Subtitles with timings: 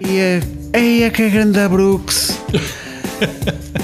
[0.00, 0.20] E
[0.74, 2.38] a, e a que é grande a Brooks.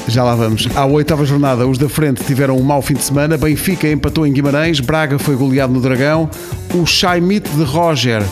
[0.07, 0.69] Já lá vamos.
[0.75, 3.37] À oitava jornada, os da frente tiveram um mau fim de semana.
[3.37, 6.31] Benfica empatou em Guimarães, Braga foi goleado no Dragão.
[6.75, 8.23] O Chaimite de Roger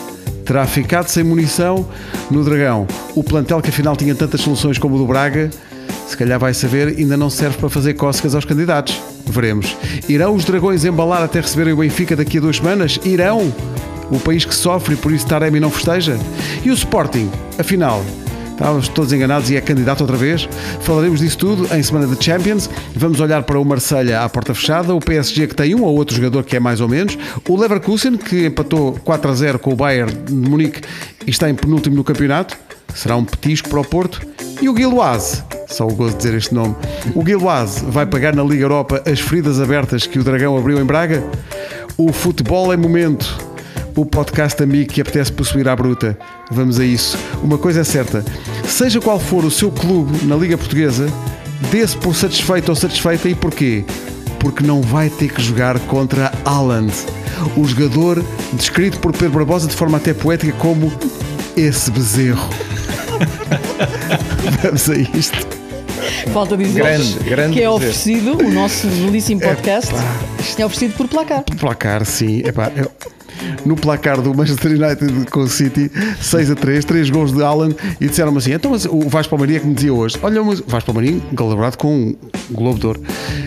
[0.45, 1.87] terá ficado sem munição
[2.31, 2.87] no Dragão.
[3.15, 5.49] O plantel que afinal tinha tantas soluções como o do Braga,
[6.07, 9.01] se calhar vai saber, ainda não serve para fazer cócegas aos candidatos.
[9.25, 9.75] Veremos.
[10.07, 12.99] Irão os dragões embalar até receberem o Benfica daqui a duas semanas?
[13.03, 13.51] Irão!
[14.11, 16.17] O país que sofre por isso Taremi não festeja?
[16.63, 17.29] E o Sporting?
[17.57, 18.03] Afinal,
[18.53, 20.47] Estávamos todos enganados e é candidato outra vez.
[20.81, 22.69] Falaremos disso tudo em semana de Champions.
[22.95, 26.15] Vamos olhar para o Marselha à porta fechada, o PSG que tem um ou outro
[26.15, 29.75] jogador que é mais ou menos, o Leverkusen que empatou 4 a 0 com o
[29.75, 30.81] Bayern de Munique
[31.25, 32.55] e está em penúltimo no campeonato.
[32.93, 34.21] Será um petisco para o Porto.
[34.61, 36.75] E o Guiloise, só o gosto de dizer este nome,
[37.15, 40.85] o Guiloise vai pagar na Liga Europa as feridas abertas que o Dragão abriu em
[40.85, 41.23] Braga?
[41.97, 43.52] O futebol é momento
[43.95, 46.17] o podcast amigo que apetece possuir à bruta.
[46.51, 47.17] Vamos a isso.
[47.41, 48.23] Uma coisa é certa:
[48.65, 51.07] seja qual for o seu clube na Liga Portuguesa,
[51.71, 53.85] dê-se por satisfeito ou satisfeita e porquê?
[54.39, 56.93] Porque não vai ter que jogar contra Haaland,
[57.55, 60.91] o jogador descrito por Pedro Barbosa de forma até poética como
[61.55, 62.49] esse bezerro.
[64.61, 65.62] Vamos a isto.
[66.31, 70.03] Falta dizer Grande, grande que é oferecido, o nosso belíssimo podcast Epá,
[70.59, 71.43] é oferecido por placar.
[71.59, 72.39] Placar, sim.
[72.45, 72.91] Epá, eu-
[73.65, 77.71] no placar do Manchester United com o City, 6 a 3, 3 gols de Alan
[77.99, 80.85] e disseram-me assim: então, mas o Vasco Palmaria que me dizia hoje, olha, o Vasco
[80.85, 82.15] Palmaria, colaborado com um
[82.51, 83.01] Globo de Ouro,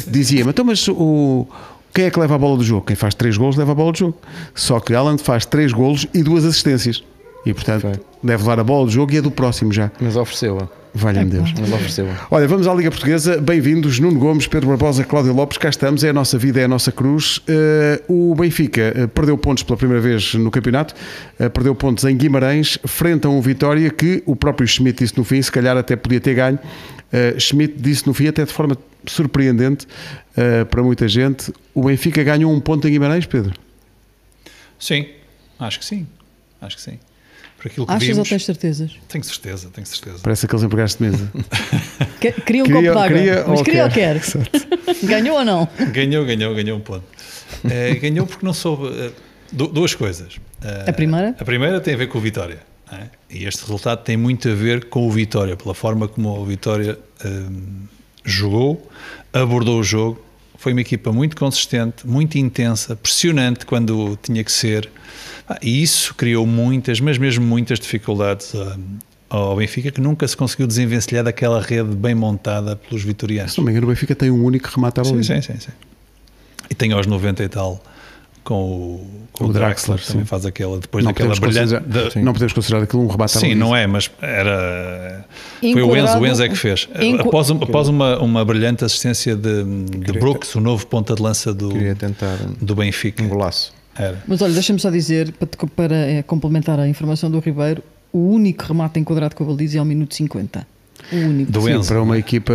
[0.06, 1.46] dizia-me: então, mas o.
[1.94, 2.84] Quem é que leva a bola do jogo?
[2.84, 4.14] Quem faz 3 gols leva a bola do jogo.
[4.54, 7.02] Só que Alan faz 3 golos e duas assistências.
[7.46, 7.92] E portanto, Foi.
[8.22, 9.90] deve levar a bola do jogo e é do próximo já.
[9.98, 10.68] Mas ofereceu-a.
[10.97, 11.52] Valha-me Deus.
[11.61, 12.27] Mas ofereceu-a.
[12.30, 13.39] Olha, vamos à Liga Portuguesa.
[13.39, 15.58] Bem-vindos, Nuno Gomes, Pedro Barbosa, Cláudio Lopes.
[15.58, 17.42] Cá estamos, é a nossa vida, é a nossa cruz.
[17.47, 20.94] Eh, o Benfica eh, perdeu pontos pela primeira vez no campeonato,
[21.39, 25.22] Eh, perdeu pontos em Guimarães, frente a um Vitória que o próprio Schmidt disse no
[25.22, 26.58] fim, se calhar até podia ter ganho.
[27.39, 28.77] Schmidt disse no fim, até de forma
[29.07, 29.86] surpreendente
[30.70, 33.52] para muita gente, o Benfica ganhou um ponto em Guimarães, Pedro.
[34.78, 35.07] Sim,
[35.61, 36.07] acho que sim.
[36.61, 36.98] Acho que sim.
[37.66, 38.92] Por aquilo que Achas vimos, ou tens certezas?
[39.08, 40.18] tenho certeza, tenho certeza.
[40.22, 41.32] Parece aqueles empregados de mesa.
[42.20, 43.08] Que- Queria um Queria- copo d'água.
[43.08, 44.20] queria Mas queria ou quer?
[44.20, 44.40] quer?
[45.04, 45.68] Ganhou ou não?
[45.92, 47.04] Ganhou, ganhou, ganhou um ponto.
[47.68, 48.88] Eh, ganhou porque não soube.
[48.98, 49.10] eh,
[49.52, 50.36] du- duas coisas.
[50.62, 51.34] Eh, A primeira?
[51.38, 52.60] A primeira tem a ver com o Vitória.
[52.92, 53.08] é?
[53.28, 56.96] E este resultado tem muito a ver com o Vitória, pela forma como o Vitória
[57.24, 57.83] hum,
[58.24, 58.88] jogou,
[59.33, 60.24] abordou o jogo.
[60.58, 64.88] Foi uma equipa muito consistente, muito intensa, pressionante quando tinha que ser.
[65.48, 68.98] Ah, E isso criou muitas, mas mesmo muitas dificuldades hum,
[69.30, 73.52] ao Benfica, que nunca se conseguiu desenvencilhar daquela rede bem montada pelos vitorianos.
[73.52, 75.34] Se não me engano, o Benfica tem um único remate à Sim, baliza.
[75.40, 75.73] sim, sim, sim.
[76.70, 77.80] E tem aos 90 e tal
[78.42, 80.29] com o, com O Draxler, Draxler, também sim.
[80.29, 81.84] faz aquela, depois Não daquela podemos, brilhante.
[81.84, 85.24] considerar, da- não podemos considerar aquilo um remate à Sim, não é, mas era.
[85.61, 86.89] Foi o Enzo, o Enzo é que fez.
[87.01, 91.52] enqu- Após, após uma, uma brilhante assistência de, de Brooks, o novo ponta de lança
[91.52, 93.20] do, Queria tentar do Benfica.
[93.24, 93.74] um golaço.
[93.98, 94.23] Era.
[94.27, 98.18] Mas olha, deixa-me só dizer, para, te- para, eh, complementar a informação do Ribeiro, o
[98.30, 100.67] único remate enquadrado com a baliza é ao minuto 50.
[101.12, 101.52] O único.
[101.52, 102.52] Do Sim, para uma equipa.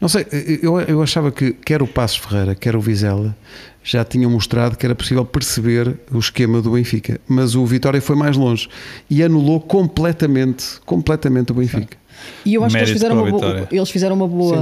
[0.00, 0.26] Não sei,
[0.62, 3.36] eu, eu achava que quer o Passos Ferreira, quer o Vizela
[3.84, 8.16] já tinham mostrado que era possível perceber o esquema do Benfica, mas o Vitória foi
[8.16, 8.68] mais longe
[9.08, 11.96] e anulou completamente, completamente o Benfica.
[12.44, 14.56] E eu acho que eles fizeram, uma a boa, eles fizeram uma boa,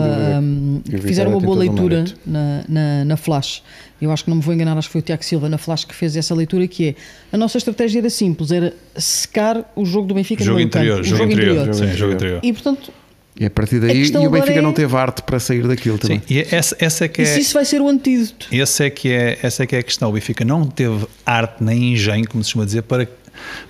[0.90, 3.62] E o fizeram uma boa leitura na, na, na Flash.
[4.00, 5.84] Eu acho que não me vou enganar, acho que foi o Tiago Silva na Flash
[5.84, 6.94] que fez essa leitura, que é
[7.32, 11.06] a nossa estratégia era simples, era secar o jogo do Benfica Jogo no interior, campo,
[11.06, 11.54] o jogo interior.
[11.68, 11.74] interior.
[11.74, 12.40] Sim, jogo interior.
[12.42, 12.92] E portanto,
[13.38, 15.66] E a partir A daí, questão e o Benfica é- não teve arte para sair
[15.66, 16.22] daquilo também.
[16.26, 17.26] Sim, e essa, essa é que e é.
[17.26, 18.48] se isso vai ser o antídoto?
[18.52, 20.08] Esse é que é, essa é que é a questão.
[20.10, 23.06] O Benfica não teve arte nem engenho, como se costuma dizer, para,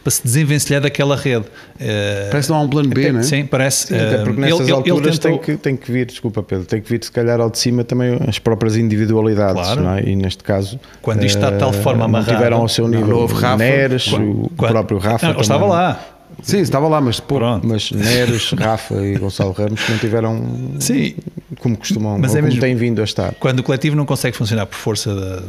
[0.03, 1.45] para se desenvencilhar daquela rede.
[1.81, 3.23] Eh, Parece que não há um plano B, não é?
[3.23, 3.89] Sim, parece.
[3.89, 6.07] Sim, até eh, porque ele- nessas ele- ele alturas tentou- tem, que, tem que vir,
[6.07, 9.83] desculpa Pedro, tem que vir se calhar ao de cima também as próprias individualidades, Claro.
[9.83, 10.03] não é?
[10.03, 12.37] E neste caso, Quando isto está de tal eh, forma não amarrado.
[12.37, 13.57] tiveram ao seu nível não houve Rafa.
[13.57, 15.43] Neres, Quando- o quando- próprio Rafa Não, ele também.
[15.43, 16.01] estava lá.
[16.43, 17.39] Sim, estava lá, mas pô.
[17.63, 20.45] Mas Neres, Rafa e Gonçalo Ramos não tiveram
[20.81, 21.15] Sim.
[21.61, 23.33] como costumam, Mas é como mesmo- têm vindo a estar.
[23.41, 25.43] Quando o coletivo não consegue funcionar por força da-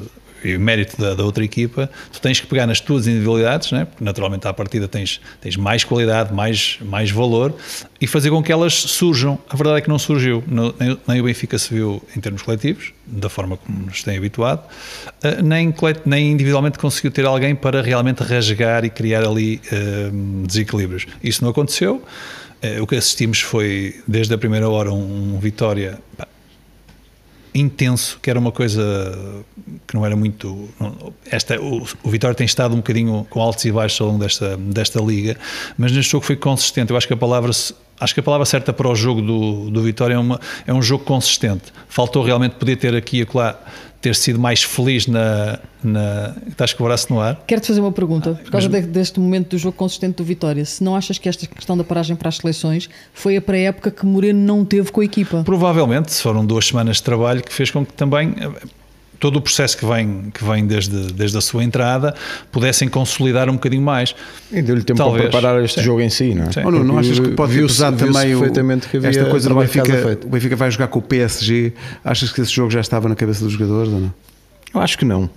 [0.44, 3.86] e mérito da, da outra equipa, tu tens que pegar nas tuas individualidades, né?
[3.86, 7.56] porque naturalmente à partida tens, tens mais qualidade, mais, mais valor,
[8.00, 9.40] e fazer com que elas surjam.
[9.50, 12.42] A verdade é que não surgiu, No- nem, nem o Benfica se viu em termos
[12.42, 14.62] coletivos, da forma como nos tem habituado,
[15.24, 15.74] eh, nem,
[16.06, 20.10] nem individualmente conseguiu ter alguém para realmente rasgar e criar ali eh,
[20.46, 21.06] desequilíbrios.
[21.24, 22.04] Isso não aconteceu.
[22.62, 26.00] Eh, o que assistimos foi, desde a primeira hora, um, um Vitória
[27.60, 28.82] intenso, que era uma coisa
[29.88, 30.70] que não era muito.
[31.30, 34.58] esta, o, o Vitória tem estado um bocadinho com altos e baixos ao longo desta,
[34.58, 35.38] desta liga,
[35.78, 36.92] mas neste jogo foi consistente.
[36.92, 37.52] Eu acho que a palavra.
[38.00, 40.84] Acho que a palavra certa para o jogo do, do Vitória é, uma, é um
[40.84, 41.74] jogo consistente.
[41.90, 43.60] Faltou realmente poder ter aqui e acolá,
[44.08, 45.60] ter sido mais feliz na.
[45.84, 47.44] na estás com o braço no ar?
[47.46, 50.64] Quero-te fazer uma pergunta, por causa deste momento do jogo consistente do Vitória.
[50.66, 54.06] Se não achas que esta questão da paragem para as seleções foi a pré-época que
[54.06, 55.44] Moreno não teve com a equipa?
[55.44, 58.36] Provavelmente, foram duas semanas de trabalho que fez com que também
[59.20, 62.14] todo o processo que vem, que vem desde, desde a sua entrada
[62.52, 64.16] pudessem consolidar um bocadinho mais.
[64.52, 65.24] E deu-lhe tempo Talvez.
[65.24, 65.86] para preparar este Sim.
[65.86, 66.52] jogo em si, não é?
[66.52, 66.62] Sim.
[66.64, 68.46] Nuno, não Porque achas que pode viu-se também o,
[69.08, 70.18] esta coisa do Benfica?
[70.26, 71.74] O Benfica vai jogar com o PSG.
[72.04, 74.14] Achas que esse jogo já estava na cabeça dos jogadores ou não?
[74.74, 75.30] Eu acho que não.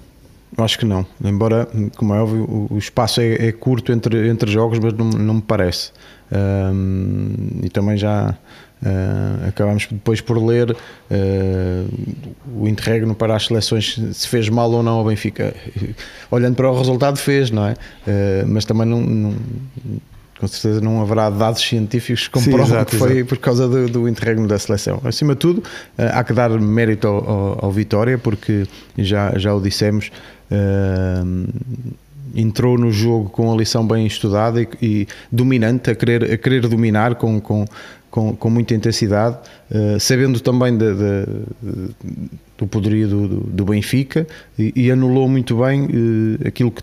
[0.58, 1.06] Eu acho que não.
[1.24, 5.06] Embora, como é óbvio, o- o espaço é, é curto entre, entre jogos, mas não,
[5.08, 5.92] não me parece.
[6.32, 8.34] Ahm, e também já
[8.84, 10.76] ah, acabamos depois por ler
[11.10, 11.84] ah,
[12.56, 15.54] o interregno para as seleções se fez mal ou não ao Benfica.
[16.30, 17.74] Olhando para o resultado, fez, não é?
[18.06, 19.00] Ah, mas também não.
[19.00, 19.34] não-
[20.38, 23.26] com certeza não haverá dados científicos que comprovam que foi exato.
[23.28, 24.98] por causa do, do interregno da seleção.
[25.04, 25.62] Acima de tudo,
[25.98, 28.66] há que dar mérito ao, ao- ao Vitória, porque
[28.96, 30.10] já, já o dissemos,
[32.34, 36.66] entrou no jogo com a lição bem estudada e, e dominante, a querer, a querer
[36.68, 37.64] dominar com, com,
[38.10, 39.36] com, com muita intensidade,
[39.70, 41.90] eh, sabendo também de- de-
[42.58, 44.26] do poderio do, do, do Benfica
[44.58, 45.88] e, e anulou muito bem
[46.42, 46.82] eh, aquilo que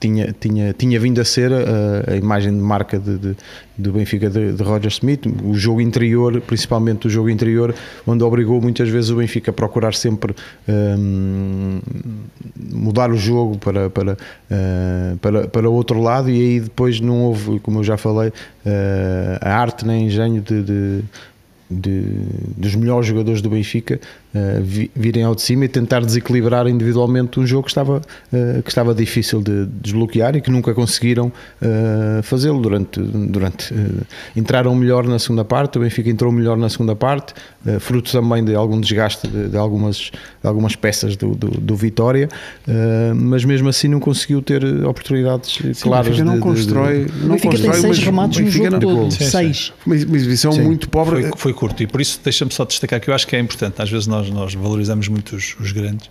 [0.00, 3.36] tinha, tinha, tinha vindo a ser a, a imagem de marca de, de-
[3.76, 7.74] do Benfica de, de Roger Smith, o jogo interior, principalmente o jogo interior,
[8.06, 10.34] onde obrigou muitas vezes o Benfica a procurar sempre
[10.68, 11.80] hum,
[12.72, 14.16] mudar o jogo para, para,
[14.50, 16.30] ah, para, para outro lado.
[16.30, 18.32] E aí depois não houve, como eu já falei,
[18.66, 21.00] ah, a arte nem engenho de- de,
[21.70, 22.02] de-
[22.56, 24.19] dos melhores jogadores do Benfica uh,
[24.94, 27.96] virem ao de cima e tentar desequilibrar individualmente um jogo que estava,
[28.32, 31.26] uh, que estava difícil de desbloquear e que nunca conseguiram
[31.60, 33.74] uh, fazê-lo durante, durante
[34.36, 37.34] entraram melhor na segunda parte, o Benfica entrou melhor na segunda parte,
[37.80, 40.12] fruto também de algum desgaste de, de algumas, de
[40.48, 42.28] algumas peças do, do, do Vitória,
[43.16, 47.04] mas mesmo assim não conseguiu ter oportunidades Sim, claras o Benfica não de- constrói.
[47.04, 49.10] O Não Benfica tem constrói, seis mas remates o no jogo não- todo.
[49.10, 49.24] Sim.
[49.24, 49.72] Seis.
[49.86, 50.62] Uma exibição Sim.
[50.62, 51.22] muito pobre.
[51.22, 53.80] Foi, foi curto e por isso deixa-me só destacar que eu acho que é importante.
[53.80, 56.10] Às vezes nós, nós valorizamos muito os, os grandes,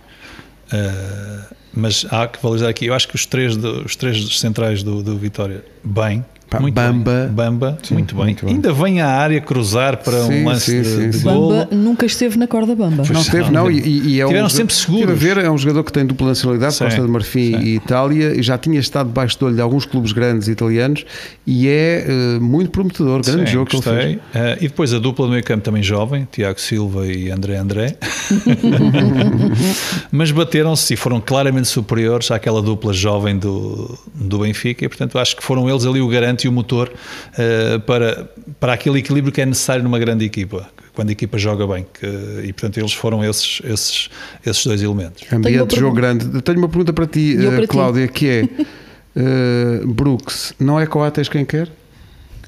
[0.72, 1.40] eh,
[1.72, 2.86] mas há que valorizar aqui.
[2.86, 6.24] Eu acho que os três, do- os três centrais do, do Vitória, bem.
[6.58, 7.24] Muito Bamba.
[7.26, 7.28] bem.
[7.34, 8.24] Bamba, muito, bem.
[8.24, 8.54] muito bem.
[8.56, 11.24] Ainda vem à área cruzar para Sim, um lance sim, de, sim, de sim.
[11.24, 13.04] Bamba nunca esteve na corda bamba.
[13.12, 15.10] Não esteve, não, e, e- e é Tiveram um, sempre seguros.
[15.10, 17.60] A ver, é um jogador que tem dupla nacionalidade, Sim, Costa de Marfim sim.
[17.60, 21.04] e Itália, e já tinha estado debaixo do olho de alguns clubes grandes italianos
[21.46, 23.20] e é eh, muito prometedor.
[23.22, 23.94] Grande Sim, jogo que ele fez.
[23.96, 24.20] gostei.
[24.34, 27.96] Eh, e depois a dupla do meio campo também jovem, Tiago Silva e André André.
[30.10, 35.36] Mas bateram-se e foram claramente superiores àquela dupla jovem do, do Benfica e, portanto, acho
[35.36, 36.92] que foram eles ali o garante e o motor
[37.38, 41.66] eh, para, para aquele equilíbrio que é necessário numa grande equipa, quando a equipa joga
[41.66, 41.86] bem.
[41.98, 42.06] que-
[42.46, 44.08] e, portanto, eles foram esses, esses,
[44.44, 45.22] esses dois elementos.
[45.32, 46.42] Ambiente, jogo grande.
[46.42, 47.66] Tenho uma pergunta para ti, eh, para ti.
[47.68, 48.42] Cláudia, que é
[49.16, 51.68] eh, Brooks, não é Coates quem quer?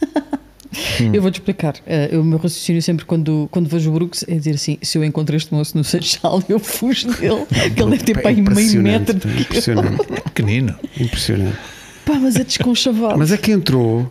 [1.12, 1.74] Eu vou-te explicar.
[1.86, 5.04] Eh, o meu raciocínio sempre quando, quando vejo o Brooks é dizer assim: se eu
[5.04, 7.44] encontro este moço no Seixal, eu fujo dele,
[7.76, 10.74] que ele deve ter Pá, para aí meio impressionante, metro Impressionante, Pequenino.
[10.98, 11.58] impressionante.
[12.04, 13.16] Pá, mas é desconchavado.
[13.16, 14.08] Mas é que entrou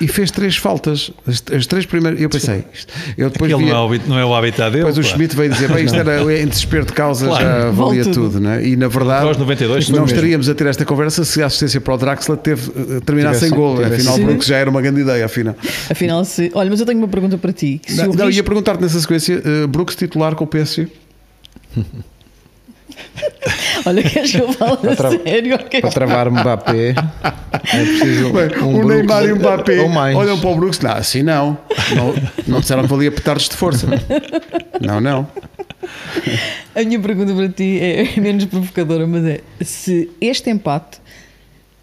[0.00, 1.10] e fez três faltas.
[1.26, 2.20] As, as três primeiras.
[2.20, 3.72] Eu pensei, isto- eu depois Aquele vi.
[3.72, 4.84] não é, o, não é o habitat dele.
[4.84, 5.08] Depois o pá.
[5.08, 7.44] Schmidt veio dizer: bem, isto era em desespero de causa, Claro.
[7.44, 8.40] já valia tudo, tudo.
[8.40, 8.64] não é?
[8.64, 10.14] E na verdade, Aos 92 foi não mesmo.
[10.16, 13.54] estaríamos a ter esta conversa se a assistência para o Draxler teve, eh, terminasse Tivesse-
[13.54, 13.74] em gol.
[13.76, 14.24] tivesse- Afinal, Sim.
[14.26, 15.24] Brooks já era uma grande ideia.
[15.24, 15.56] Afinal,
[15.90, 16.50] Afinal, se.
[16.54, 17.80] Olha, mas eu tenho uma pergunta para ti.
[17.86, 20.86] Se não, o não, risco- ia perguntar-te nessa sequência: eh, Brooks titular com o PSG?
[23.86, 25.54] Olha, queres que eu fale a tra- sério?
[25.56, 25.80] Ok.
[25.80, 30.16] Para travar Mbappé é preciso Bem, um o Neymar e o Mbappé ou mais.
[30.16, 31.58] olham para o Brooks, não, assim não.
[31.96, 32.14] Não,
[32.46, 33.86] não disseram que valia petardos de força.
[34.80, 35.26] Não, não.
[36.74, 40.98] A minha pergunta para ti é menos provocadora, mas é se este empate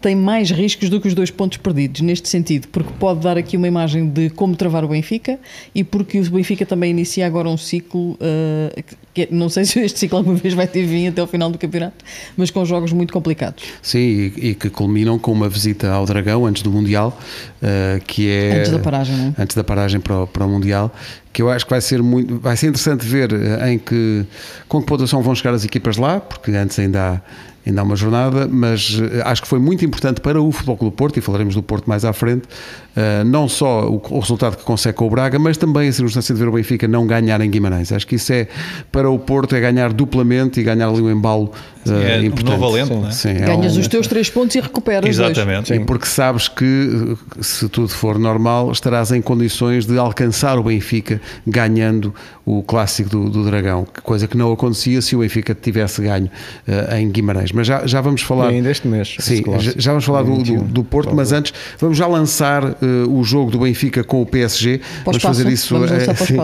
[0.00, 3.56] tem mais riscos do que os dois pontos perdidos, neste sentido, porque pode dar aqui
[3.56, 5.38] uma imagem de como travar o Benfica
[5.74, 9.98] e porque o Benfica também inicia agora um ciclo, uh, que não sei se este
[9.98, 12.02] ciclo alguma vez vai ter fim até ao final do campeonato,
[12.36, 13.62] mas com jogos muito complicados.
[13.82, 17.18] Sim, e, e que culminam com uma visita ao Dragão antes do Mundial,
[17.62, 19.42] eh, que é Antes da paragem, não é?
[19.42, 20.90] antes da paragem para o, para o Mundial,
[21.32, 24.24] que eu acho que vai ser muito, vai ser interessante ver eh, em que
[24.66, 27.20] com que pontuação vão chegar as equipas lá, porque antes ainda há,
[27.66, 30.94] ainda há uma jornada, mas uh, acho que foi muito importante para o Futebol Clube
[30.94, 32.48] do Porto, e falaremos do Porto mais à frente,
[32.96, 36.34] uh, não só o, o, resultado que consegue com o Braga, mas também a circunstância
[36.34, 37.92] de ver o Benfica não ganhar em Guimarães.
[37.92, 38.48] Acho que isso é,
[38.90, 41.52] para o Porto, é ganhar duplamente e ganhar ali um embalo
[41.84, 42.56] Sim, é importante.
[42.56, 43.10] Um valente, sim, é?
[43.10, 43.80] sim, é Ganhas um...
[43.80, 45.68] os teus três pontos e recuperas Exatamente.
[45.68, 45.80] Dois.
[45.80, 51.20] E porque sabes que, se tudo for normal, estarás em condições de alcançar o Benfica
[51.46, 56.26] ganhando o clássico do, do Dragão, coisa que não acontecia se o Benfica tivesse ganho
[56.66, 57.52] uh, em Guimarães.
[57.52, 58.50] Mas já, já vamos falar.
[58.52, 59.16] E ainda este mês.
[59.18, 63.18] Sim, já, já, vamos falar do, do, do, Porto, mas antes vamos já lançar uh,
[63.18, 64.80] o jogo do Benfica com o PSG.
[65.04, 65.74] vamos fazer isso.
[65.74, 66.36] Vamos, uh, sim,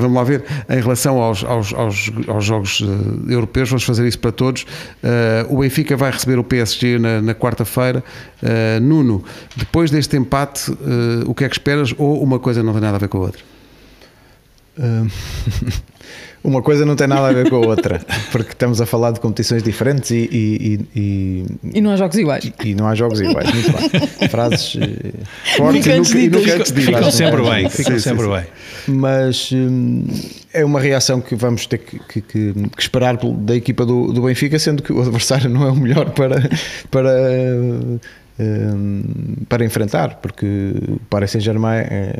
[0.00, 0.44] vamos lá ver.
[0.68, 2.84] Em relação aos, aos, aos, aos jogos
[3.28, 4.66] europeus, vamos fazer isso para todos.
[5.48, 8.02] o Benfica vai receber o PSG na, na quarta-feira.
[8.82, 9.24] Nuno,
[9.56, 10.70] depois deste empate,
[11.26, 11.94] o que é que esperas?
[11.98, 13.42] Ou uma coisa não tem nada a ver com a outra?
[16.42, 19.20] uma coisa não tem nada a ver com a outra, porque estamos a falar de
[19.20, 20.28] competições diferentes e.
[20.30, 22.52] E, e, e não há jogos iguais.
[22.64, 24.28] E, não há jogos iguais, muito bem.
[24.28, 28.44] Frases eh, fortes e nunca, e nunca antes Ficam sempre bem, ficam sempre sim, bem.
[28.88, 30.06] Mas hum,
[30.52, 34.22] é uma reação que vamos ter que, que, que, que esperar da equipa do, do,
[34.22, 36.48] Benfica, sendo que o adversário não é o melhor para.
[36.90, 37.10] para
[37.56, 37.98] hum,
[39.48, 40.46] para enfrentar, porque
[40.86, 42.14] o Paris Saint-Germain é,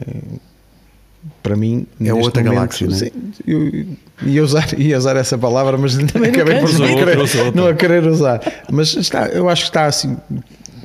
[1.43, 2.97] para mim é outra momento, galáxia, né?
[2.97, 3.11] sim,
[3.47, 3.87] eu
[4.27, 8.07] ia usar, ia usar essa palavra, mas Também acabei por não, querer, não a querer
[8.07, 8.41] usar.
[8.71, 10.17] Mas está, eu acho que está assim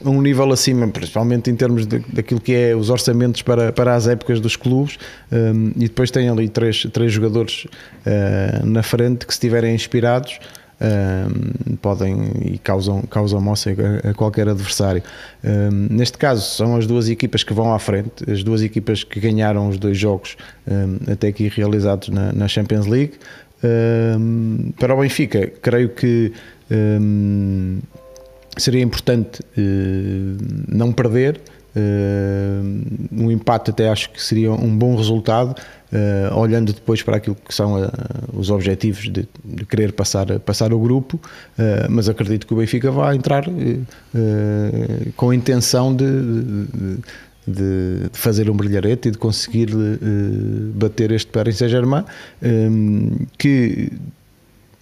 [0.04, 3.96] a um nível acima, principalmente em termos de, daquilo que é os orçamentos para, para
[3.96, 4.98] as épocas dos clubes,
[5.32, 10.40] um, e depois tem ali três, três jogadores uh, na frente que se estiverem inspirados
[10.84, 15.02] um, podem e causam, causam moça a, a qualquer adversário.
[15.44, 19.20] Um, neste caso, são as duas equipas que vão à frente, as duas equipas que
[19.20, 20.36] ganharam os dois jogos
[20.68, 23.13] um, até aqui realizados na, na Champions League.
[24.78, 26.34] para o Benfica, creio que
[28.58, 30.38] seria importante uh,
[30.68, 31.40] não perder.
[31.75, 35.56] Uh, um empate até acho que seria um bom resultado
[35.94, 37.88] Uh, olhando depois para aquilo que são uh,
[38.34, 39.27] os objetivos de,
[39.70, 43.46] querer passar, passar o grupo, uh, mas acredito que o Benfica vai entrar
[45.15, 46.98] com a intenção de, de,
[47.46, 49.70] de, fazer um brilharete e de conseguir
[50.74, 52.06] bater este Paris Saint-Germain,
[53.38, 53.92] que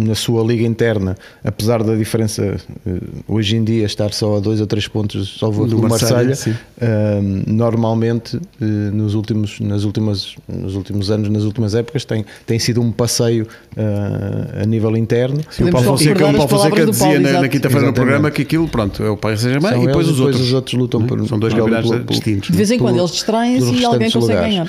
[0.01, 4.59] na sua liga interna, apesar da diferença eh, hoje em dia estar só a dois
[4.59, 10.75] ou três pontos só do, do Marselha, uh, normalmente uh, nos últimos nas últimas nos
[10.75, 15.41] últimos anos, nas últimas épocas tem tem sido um passeio uh, a nível interno.
[15.49, 18.67] Sim, o Paulo Fonseca, o Paulo Fonseca dizia na, na quinta-feira no programa que aquilo,
[18.67, 20.41] pronto, é o Paris Saint-Germain e depois os outros.
[20.41, 22.49] os outros lutam por são dois campeonatos distintos.
[22.49, 24.67] De vez em quando eles distraem-se e alguém consegue ganhar.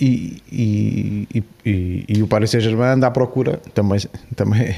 [0.00, 1.28] E, e,
[1.66, 4.00] e, e, o Paris Saint-Germain anda à procura, também,
[4.34, 4.74] também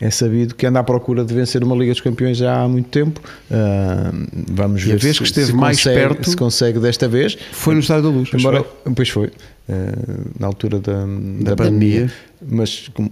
[0.00, 2.88] é sabido que anda à procura de vencer uma Liga dos Campeões já há muito
[2.88, 3.20] tempo.
[3.50, 7.36] Uh, vamos ver a vez se, que esteve mais consegue, perto se consegue desta vez.
[7.50, 8.30] Foi no Estádio da Luz.
[8.32, 8.64] Embora,
[8.94, 9.26] pois foi.
[9.26, 9.32] Uh,
[10.38, 11.56] na altura da, da, da pandemia.
[11.56, 12.12] pandemia.
[12.44, 13.10] Mas, como,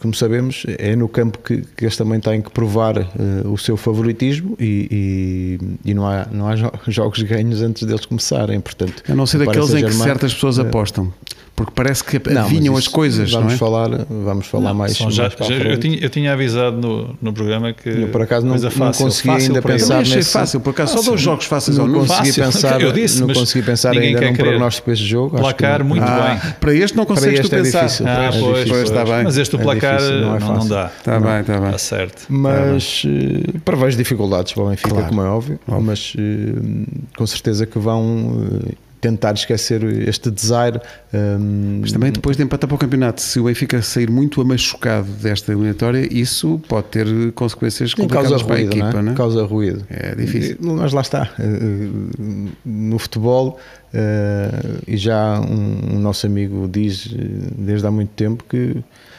[0.00, 3.76] como, sabemos, é no campo que, que eles também têm que provar uh, o seu
[3.76, 6.54] favoritismo e, e, e, não, há, não há
[6.86, 8.60] jogos ganhos antes deles começarem.
[8.60, 11.12] Portanto, a não ser daqueles em que certas pessoas apostam
[11.58, 13.32] porque parece que não, vinham as coisas.
[13.32, 13.56] Vamos é?
[13.56, 17.32] falar, vamos falar não, mais, já, mais já, eu, tinha, eu tinha avisado no, no
[17.32, 20.70] programa que eu, por acaso não, fácil, não consegui fácil ainda pensar nesse fácil, por
[20.70, 21.04] acaso fácil.
[21.04, 24.20] só dois jogos fáceis não, não consegui fácil, pensar, eu disse, não consegui pensar ainda
[24.20, 25.36] num prognóstico para este jogo.
[25.36, 26.52] Placar muito ah, bem.
[26.60, 27.78] Para este não consegues este tu pensar.
[27.78, 28.68] É difícil, ah, é pois, difícil.
[28.68, 29.24] pois, está bem.
[29.24, 30.92] Mas este o é placar não, é não, não, dá.
[30.96, 31.66] Está bem, está bem.
[31.66, 32.26] Está certo.
[32.28, 36.86] Mas uh, prevejo dificuldades para o Benfica, como é óbvio, mas uh,
[37.16, 40.80] com certeza que vão uh, tentar esquecer este desire.
[41.12, 41.78] Um...
[41.80, 45.52] Mas também depois de empatar para o campeonato, se o Benfica sair muito amachucado desta
[45.52, 49.14] eliminatória, isso pode ter consequências complicadas causa para ruído, a equipa, não é?
[49.14, 49.16] É?
[49.16, 49.86] Causa ruído.
[49.90, 50.56] É difícil.
[50.60, 51.30] Mas lá está.
[51.38, 53.58] Eh, eh, no futebol,
[53.92, 54.50] eh,
[54.86, 57.08] e já um, nosso amigo diz
[57.56, 58.76] desde há muito tempo que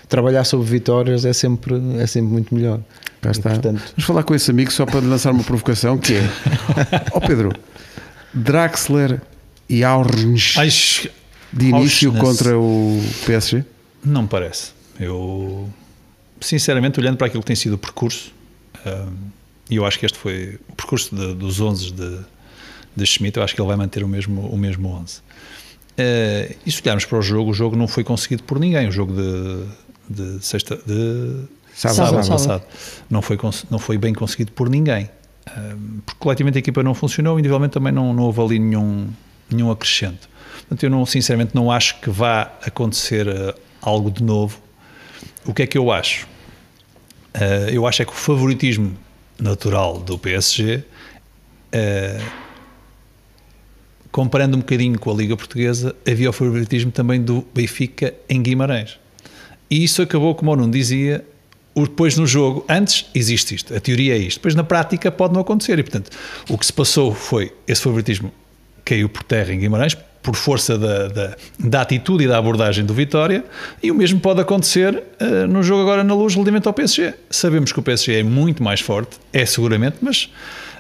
[0.08, 2.80] trabalhar sobre vitórias é sempre, é sempre muito melhor.
[3.22, 3.50] Está.
[3.50, 3.82] portanto...
[3.92, 6.22] Vamos falar com esse amigo só para lançar uma provocação que é
[7.12, 7.52] Ó oh Pedro,
[8.34, 9.22] Draxler
[9.70, 10.56] e Aurens
[11.54, 13.64] de início contra o PSG?
[14.04, 14.72] Não me parece.
[15.00, 15.70] Eu,
[16.42, 18.34] sinceramente, olhando para aquilo que tem sido o percurso,
[19.70, 22.20] e eu acho que este foi o percurso de, dos 11 de,
[22.96, 25.18] de Schmidt, eu acho que ele vai manter o mesmo, o mesmo 11.
[25.18, 25.22] Uh,
[25.98, 28.88] eh, e se olharmos para o jogo, o jogo não foi conseguido por ninguém.
[28.88, 29.66] O jogo de,
[30.10, 31.44] de sexta, de
[31.76, 32.64] sábado, sábado, sábado,
[33.10, 33.38] não, foi,
[33.70, 35.10] não foi bem conseguido por ninguém.
[36.06, 39.08] porque coletivamente a equipa não funcionou, individualmente também não, não houve ali nenhum,
[39.56, 40.30] nenhum acrescento.
[40.60, 44.60] Portanto, eu não, sinceramente não acho que vá acontecer uh, algo de novo.
[45.46, 46.28] O que é que eu acho?
[47.36, 48.96] Uh, eu acho é que o favoritismo
[49.40, 50.78] natural do PSG,
[51.74, 52.26] uh,
[54.12, 59.00] comparando um bocadinho com a Liga Portuguesa, havia o favoritismo também do Benfica em Guimarães.
[59.70, 61.24] E isso acabou, como o Nuno dizia,
[61.76, 65.42] depois no jogo, antes existe isto, a teoria é isto, depois na prática pode não
[65.42, 65.78] acontecer.
[65.80, 66.12] E portanto,
[66.50, 68.32] o que se passou foi esse favoritismo
[68.90, 72.94] caiu por terra em Guimarães, por força da, da, da, atitude e da abordagem do
[72.94, 73.44] Vitória,
[73.82, 77.14] e o mesmo pode acontecer uh, no jogo agora na luz relativamente ao PSG.
[77.30, 80.30] Sabemos que o PSG é muito mais forte, é seguramente, mas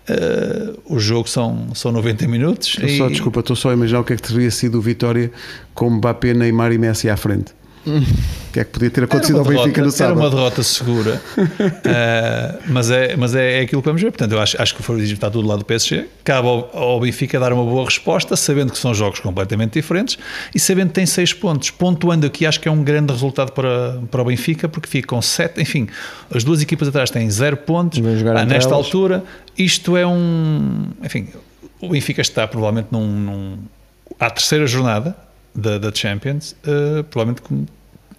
[0.09, 2.77] uh, o jogo são, são 90 minutos.
[2.81, 2.97] e...
[2.97, 5.31] só, desculpa, estou só a imaginar o que é que teria sido o Vitória
[5.73, 7.58] com Mbappé, Neymar e Messi à frente.
[7.85, 10.19] O que é que podia ter acontecido ao Benfica no sábado?
[10.19, 14.11] Era uma derrota segura, uh, mas, é, mas é, é, aquilo que vamos ver.
[14.11, 16.07] Portanto, eu acho, acho que o favoritismo está tudo lá do PSG.
[16.23, 20.17] Cabe ao, ao, Benfica dar uma boa resposta, sabendo que são jogos completamente diferentes
[20.53, 21.69] e sabendo que tem seis pontos.
[21.69, 25.21] Pontuando aqui, acho que é um grande resultado para, para o Benfica, porque fica com
[25.21, 25.61] sete.
[25.61, 25.87] Enfim,
[26.33, 27.99] as duas equipas atrás têm zero pontos.
[27.99, 28.85] Ah, nesta elas.
[28.85, 29.23] altura,
[29.57, 30.87] isto é um.
[31.03, 31.27] Enfim,
[31.79, 33.57] o Benfica está provavelmente num, num
[34.19, 35.28] à terceira jornada
[35.59, 37.41] da, da Champions, uh, provavelmente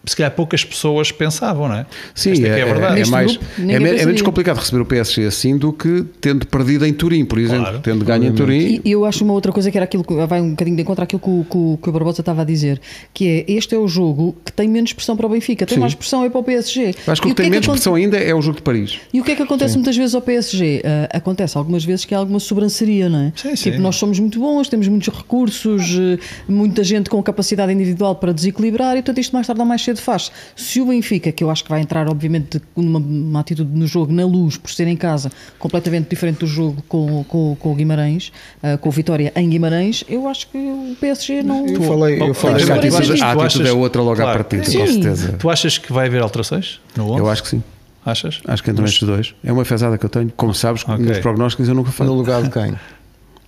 [0.04, 1.86] se calhar poucas pessoas pensavam, não é?
[2.14, 3.00] Sim, é, é, é, verdade.
[3.02, 6.92] É, mais, é, é, menos complicado receber o PSG assim do que tendo perdido em
[6.92, 7.80] Turim, por exemplo, claro.
[7.80, 8.80] tendo ganho em Turim.
[8.82, 11.04] E eu acho uma outra coisa que era aquilo que vai um bocadinho de encontro
[11.04, 12.80] àquilo que, que, que o Barbosa estava a dizer,
[13.12, 15.80] que é este é o jogo que tem menos pressão para o Benfica, tem Sim.
[15.80, 16.94] mais pressão é para o PSG.
[17.06, 18.98] Acho que o que, tem é menos que pressão ainda é o jogo de Paris.
[19.12, 19.80] E o que é que acontece sim.
[19.80, 20.82] muitas vezes ao PSG?
[20.82, 23.32] Uh, acontece algumas vezes que há alguma sobranceria, não é?
[23.36, 23.70] Sim, sim.
[23.70, 28.32] Tipo, nós somos muito bons, temos muitos recursos, uh, muita gente com capacidade individual para
[28.32, 31.50] desequilibrar e portanto isto mais tarde ou mais cedo faz se o Benfica, que eu
[31.50, 35.30] acho que vai entrar, obviamente, numa atitude no jogo na luz, por ser em casa,
[35.58, 38.32] completamente diferente do jogo com, com, com o Guimarães,
[38.62, 41.66] uh, com o Vitória em Guimarães, eu acho que o PSG não.
[41.66, 44.86] Eu falei, eu falei a atitude, a atitude é outra logo claro, à partida, com
[44.86, 45.32] certeza.
[45.32, 47.18] Tu achas que vai haver alterações no 11?
[47.18, 47.62] Eu acho que sim.
[48.04, 48.40] Achas?
[48.46, 49.34] Acho que entre estes dois.
[49.44, 50.32] É uma fezada que eu tenho.
[50.34, 50.96] Como sabes, okay.
[50.96, 52.08] nos prognósticos eu nunca faço.
[52.08, 52.74] No lugar de quem?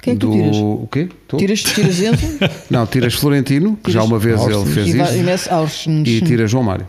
[0.02, 0.56] Quem é que tu tiras?
[0.56, 1.08] O quê?
[1.28, 1.36] Tu?
[1.36, 2.26] Tiras, tiras Enzo?
[2.68, 5.14] Não, tiras Florentino, que já uma vez ele fez isso.
[6.10, 6.86] E, e tiras João Mário.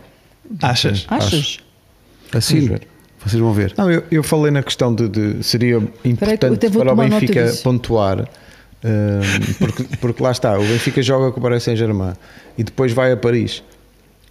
[0.60, 1.06] Achas?
[1.08, 1.58] Achas?
[2.32, 2.68] Assim,
[3.24, 3.72] vocês vão ver.
[3.78, 8.28] Não, eu, eu falei na questão de, de seria importante para o Benfica pontuar.
[8.84, 12.12] Um, porque, porque lá está, o Benfica joga com o Paris Saint-Germain
[12.58, 13.62] e depois vai a Paris.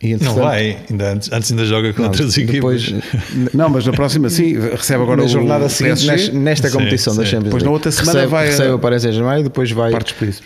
[0.03, 3.09] E, não vai, ainda antes, antes ainda joga com outras depois, equipas.
[3.53, 7.19] Não, mas na próxima sim, recebe agora na o jornada seguinte nesta, nesta competição sim,
[7.19, 8.75] da Champions Depois na outra semana recebe, vai recebe a...
[8.75, 10.43] o Paris Saint-Germain e depois vai Partes por isso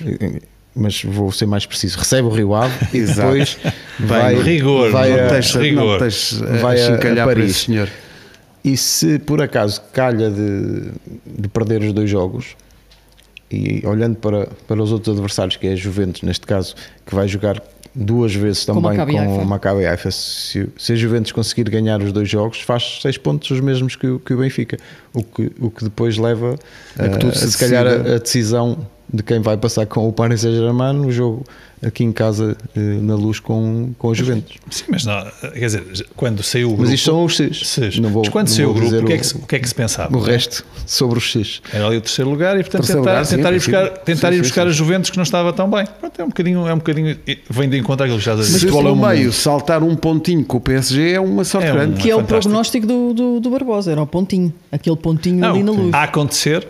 [0.75, 3.57] mas vou ser mais preciso, recebe o Rio Ave e depois
[3.99, 5.93] vai, rigor, vai não a, tens, rigor.
[5.93, 7.55] Não tens, vai a, a, Paris.
[7.57, 7.89] senhor.
[8.63, 10.91] E se por acaso calha de,
[11.25, 12.55] de perder os dois jogos,
[13.49, 17.27] e olhando para, para os outros adversários, que é a Juventus, neste caso, que vai
[17.27, 17.61] jogar
[17.93, 18.89] duas vezes também com,
[19.41, 20.11] o Maccabi Haifa.
[20.11, 24.07] Se, se a Juventus conseguir ganhar os dois jogos, faz seis pontos os mesmos que,
[24.07, 24.77] o, que o Benfica,
[25.13, 26.55] o que, o que depois leva
[26.97, 30.07] a, que tudo a, se, se calhar a, a decisão de quem vai passar com
[30.07, 31.43] o Paris Saint-Germain no jogo
[31.85, 34.57] aqui em casa eh, na luz com, com a Juventus.
[34.69, 36.83] Sim, mas não, quer dizer, quando saiu o grupo.
[36.83, 37.69] Mas isto são os X.
[37.69, 37.99] Seis.
[37.99, 39.67] Não vou, mas quando saiu o grupo, o que, é que, o que é que
[39.69, 40.15] se pensava?
[40.15, 41.61] O resto sobre os X.
[41.71, 44.37] Era ali o terceiro lugar e, portanto, tentar, lugar, tentar, sim, ir buscar, tentar sim,
[44.37, 45.85] ir buscar sim, a Juventus que não estava tão bem.
[45.99, 47.17] Pronto, é um bocadinho, é um bocadinho
[47.49, 50.61] vem de encontro àquilo que já Mas se no meio saltar um pontinho com o
[50.61, 52.01] PSG é uma sorte é grande.
[52.01, 55.63] que é o prognóstico do, do, do Barbosa, era o pontinho, aquele pontinho não, ali
[55.63, 55.93] na luz.
[55.93, 56.67] A acontecer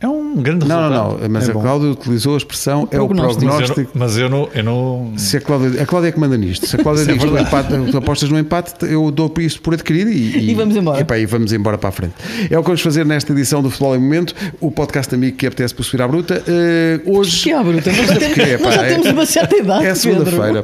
[0.00, 1.12] é um grande não, resultado.
[1.12, 3.90] Não, não, mas é a Cláudia utilizou a expressão o é o prognóstico.
[3.92, 4.48] Mas eu não.
[4.54, 5.12] Eu não...
[5.16, 6.66] Se a, Cláudia, a Cláudia é que manda nisto.
[6.66, 10.10] Se a Cláudia diz é empate, tu apostas no empate, eu dou isso por adquirido
[10.10, 11.06] e, e, e vamos embora.
[11.18, 12.14] E, e vamos embora para a frente.
[12.50, 15.46] É o que vamos fazer nesta edição do Futebol em Momento, o podcast amigo que
[15.46, 16.42] apetece por subir à bruta.
[16.48, 17.42] Uh, hoje.
[17.42, 17.92] Que é à bruta?
[17.92, 19.84] Nós já, temos, é, pá, nós já temos uma certa idade.
[19.84, 20.62] É segunda-feira.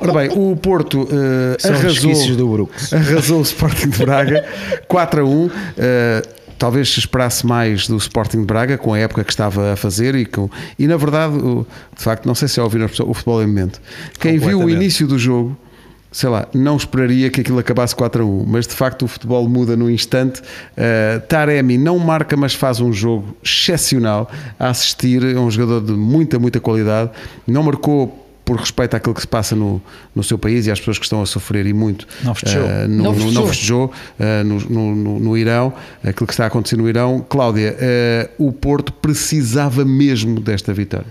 [0.00, 4.42] Ora bem, o Porto uh, arrasou, do arrasou o Sporting de Braga
[4.88, 5.28] 4 a 1.
[5.28, 5.50] Uh,
[6.60, 10.14] talvez se esperasse mais do Sporting de Braga com a época que estava a fazer
[10.14, 13.46] e, com, e na verdade, de facto, não sei se já ouviram o futebol em
[13.46, 13.80] momento.
[14.20, 15.56] Quem viu o início do jogo,
[16.12, 19.48] sei lá, não esperaria que aquilo acabasse 4 a 1, mas de facto o futebol
[19.48, 20.42] muda no instante.
[20.42, 25.24] Uh, Taremi não marca, mas faz um jogo excepcional a assistir.
[25.24, 27.10] É um jogador de muita, muita qualidade.
[27.46, 28.19] Não marcou
[28.50, 29.80] por respeito àquilo que se passa no,
[30.12, 32.88] no seu país e às pessoas que estão a sofrer e muito não festejou, uh,
[32.88, 33.32] no, não festejou.
[33.32, 37.24] No, festejou uh, no, no, no, Irão, aquilo que está a acontecer no Irão.
[37.28, 41.06] Cláudia, uh, o Porto precisava mesmo desta vitória.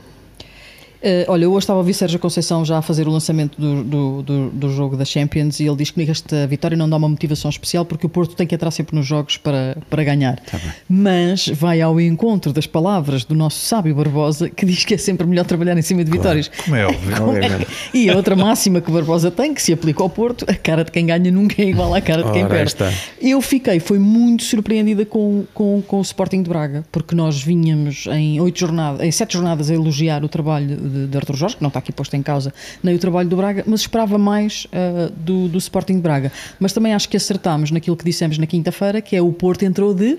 [1.02, 3.84] Uh, olha, eu hoje estava a ouvir Sérgio Conceição já a fazer o lançamento do,
[3.86, 7.08] do, do, do jogo da Champions e ele diz que esta vitória não dá uma
[7.08, 10.38] motivação especial porque o Porto tem que entrar sempre nos jogos para, para ganhar.
[10.42, 10.60] Tá
[10.90, 15.26] Mas vai ao encontro das palavras do nosso sábio Barbosa que diz que é sempre
[15.26, 16.52] melhor trabalhar em cima de vitórias.
[16.66, 17.24] Como é óbvio.
[17.24, 17.68] Obviamente.
[17.94, 20.92] E a outra máxima que Barbosa tem, que se aplica ao Porto, a cara de
[20.92, 22.72] quem ganha nunca é igual à cara de quem Ora, perde.
[22.72, 22.92] está.
[23.22, 28.06] Eu fiquei, foi muito surpreendida com, com, com o Sporting de Braga, porque nós vinhamos
[28.08, 31.62] em oito jornadas, em sete jornadas a elogiar o trabalho de, de Arthur Jorge, que
[31.62, 35.12] não está aqui posto em causa, nem o trabalho do Braga, mas esperava mais ah,
[35.16, 36.32] do, do Sporting de Braga.
[36.60, 39.94] Mas também acho que acertámos naquilo que dissemos na quinta-feira, que é o Porto entrou
[39.94, 40.18] de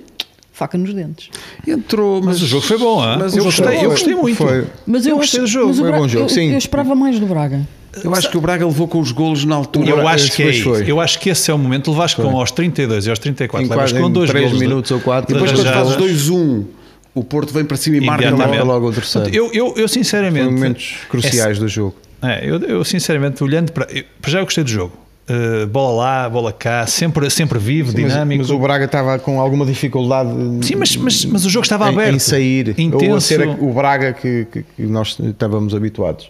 [0.53, 1.31] faca nos dentes.
[1.67, 3.17] Entrou, mas, Mas o jogo foi bom, hein?
[3.19, 4.37] Mas eu gostei, eu gostei muito.
[4.37, 4.67] Foi.
[4.87, 6.29] Mas Eu eu, gostei acho- do jogo, mas o foi um Braga- bom jogo, eu,
[6.29, 6.53] sim.
[6.53, 7.67] eu esperava mais do Braga.
[8.05, 9.89] eu acho que o Braga levou com os golos na altura.
[9.89, 10.91] Eu acho que é foi.
[10.91, 11.91] Eu acho que esse é o momento.
[11.91, 14.67] Levas com aos 32 e aos 34, Em levas com em dois três golos de-
[14.69, 15.33] minutos ou quatro.
[15.33, 16.65] Depois, de quando fazes 2-1,
[17.15, 18.65] o Porto vem para cima e marca logo.
[18.65, 19.29] Logo o terceiro.
[19.35, 20.45] Eu, eu, eu sinceramente.
[20.47, 21.97] Foi momentos cruciais do jogo.
[22.23, 23.87] É, eu, eu sinceramente, olhando para.
[23.91, 24.93] eu- já eu gostei do jogo.
[25.29, 28.39] Uh, bola lá, bola cá, sempre, sempre vivo, Mas, dinâmico.
[28.43, 30.29] mas o Braga estava com alguma dificuldade
[30.63, 32.17] Sim, mas, mas, mas o jogo estava em, aberto.
[32.17, 32.71] em sair.
[32.77, 33.11] Intenso.
[33.11, 36.29] Ou a ser o Braga que, que- que nós estávamos habituados.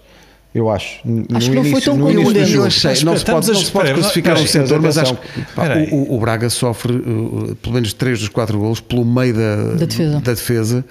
[0.52, 0.98] Eu acho.
[1.04, 2.24] No Acho que não foi tão no início
[2.60, 3.04] contundente.
[3.04, 5.18] não se pode, não se pode crucificar um setor, mas atenção.
[5.22, 9.04] acho que pá, o, o- Braga sofre uh, pelo menos 3 dos 4 golos pelo
[9.04, 10.20] meio da, Da defesa.
[10.20, 10.84] da defesa.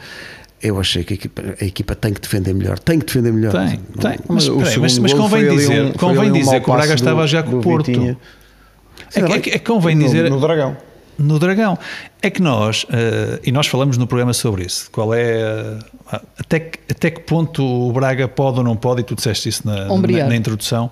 [0.62, 2.80] Eu achei que a equipa, a equipa tem que defender melhor.
[2.80, 3.52] Tem que defender melhor.
[3.52, 4.20] Tem, tem.
[4.30, 6.94] Mas, o espera aí, mas, mas convém dizer, um- convém um dizer que o Braga
[6.94, 7.86] estava do- a jogar com o Porto.
[7.88, 8.18] Vitinha.
[9.16, 10.30] É, é, é convém No- dizer.
[10.30, 10.78] No Dragão.
[11.20, 11.78] No Dragão.
[12.22, 15.22] É que nós, eh, e nós falamos no programa sobre isso, qual é,
[16.12, 19.50] eh, até, que, até que ponto o Braga pode ou não pode, e tu disseste
[19.50, 20.90] isso na, na, na introdução,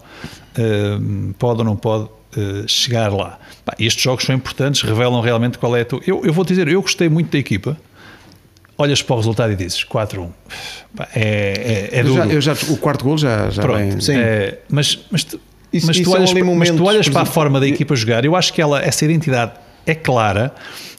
[0.57, 0.97] eh,
[1.39, 2.09] pode ou não pode
[2.67, 3.39] chegar lá.
[3.65, 5.99] Pá, estes jogos são importantes, revelam realmente qual é a tua...
[6.05, 7.75] Eu, eu vou dizer, eu gostei muito da equipa,
[8.77, 10.29] olhas para o resultado e dizes 4-1,
[10.95, 12.15] Pá, é, é, é Eu duro.
[12.17, 13.99] já, eu já- o quarto gol já, já Pronto, vem.
[14.01, 14.15] sim.
[14.17, 15.39] é, mas, mas, tu-
[15.73, 18.23] Isso- mas tu olhas, para, mas tu momentos, olhas para a forma da equipa jogar,
[18.23, 19.53] eu acho que ela, essa identidade
[19.88, 20.54] é clara,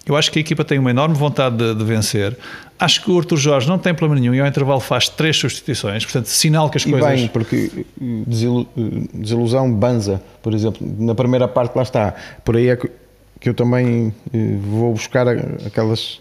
[0.06, 2.36] eu acho que a equipa tem uma enorme vontade de, de vencer,
[2.78, 6.04] acho que o Arthur Jorge não tem problema nenhum e ao intervalo faz três substituições,
[6.04, 7.08] portanto, sinal que as E coisas...
[7.10, 7.84] bem, porque
[8.26, 12.14] desilu- uh, desilusão Banza, por exemplo, na primeira parte lá está.
[12.44, 12.90] Por aí é que,
[13.50, 15.26] eu também uh, vou buscar
[15.66, 16.20] aquelas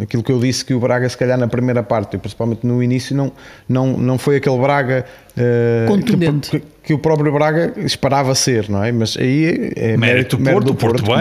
[0.00, 2.82] aquilo que eu disse que o Braga se calhar na primeira parte, e principalmente no
[2.82, 3.32] início não
[3.68, 5.04] não não foi aquele Braga
[5.36, 6.50] uh, Contundente.
[6.50, 8.92] que, que- que o próprio Braga esperava ser, não é?
[8.92, 11.16] Mas aí é Mérito do Porto, o Porto como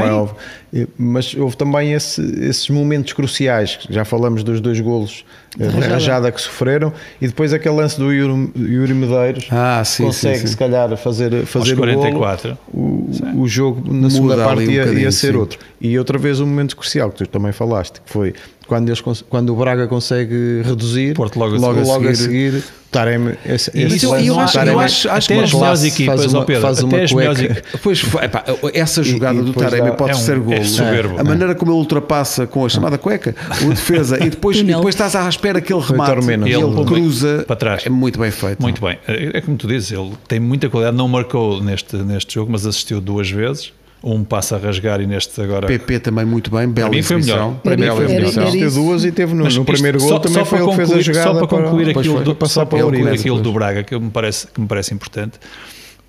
[0.74, 0.82] bem.
[0.84, 5.24] é Mas houve também esse- esses momentos cruciais, já falamos dos dois golos
[5.56, 5.94] uh, de rajada.
[5.94, 10.42] rajada que sofreram, e depois aquele lance do Yuri, Yuri Medeiros Ah, sim, consegue sim,
[10.42, 10.48] sim.
[10.48, 12.58] se calhar fazer, fazer o 44.
[12.70, 15.38] golo, o, o jogo na segunda Muda parte ali um ia, ia ser sim.
[15.38, 15.60] outro.
[15.80, 18.33] E outra vez um momento crucial que tu também falaste, que foi
[18.68, 22.08] quando, eles, quando o Braga consegue reduzir, Porto logo a logo, seguir.
[22.10, 25.54] a seguir, Taremi, esse, E esse eu do acho- eu acho- acho até que as
[25.54, 27.44] melhores equipas, faz uma, Pedro, faz uma cueca.
[27.44, 28.44] equipas- Pois epá,
[28.74, 30.58] essa jogada e do Taremi dá- pode é um- ser golo.
[30.58, 31.20] é soberbo.
[31.20, 34.94] A maneira como ele ultrapassa com a chamada cueca, o defesa, e depois, e depois
[34.94, 37.84] estás à espera que ele remate e Ele ele cruza para trás.
[37.86, 38.62] É muito bem feito.
[38.62, 38.98] Muito bem.
[39.08, 42.66] É é como tu dizes, ele tem muita qualidade, não marcou neste, neste jogo, mas
[42.66, 43.74] assistiu duas vezes.
[44.06, 45.66] Um passa a rasgar e neste agora.
[45.66, 47.52] PP também muito bem, bela mim foi exibição.
[47.52, 47.62] melhor.
[47.62, 48.52] Para mim foi melhor.
[48.52, 50.76] Teve duas e teve no, no primeiro gol só- também só foi para ele que
[50.76, 52.86] fez a concluir- jogada Só para concluir depois aquilo, foi do, passar só para para
[52.88, 55.40] concluir aquilo do Braga que me, parece, que me parece importante.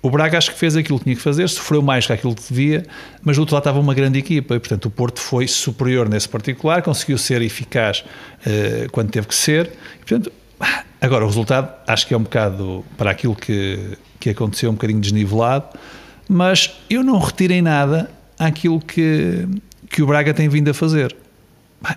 [0.01, 2.43] O Braga acho que fez aquilo que tinha que fazer, sofreu mais que aquilo que
[2.49, 2.85] devia,
[3.23, 6.27] mas do outro lado estava uma grande equipa e, portanto, o Porto foi superior nesse
[6.29, 8.03] particular, conseguiu ser eficaz
[8.45, 9.71] eh, quando teve que ser.
[9.95, 10.31] E, portanto,
[11.01, 13.79] agora o resultado acho que é um bocado para aquilo que,
[14.19, 15.65] que aconteceu, um bocadinho desnivelado,
[16.27, 19.47] mas eu não retirei nada àquilo que,
[19.89, 21.15] que o Braga tem vindo a fazer.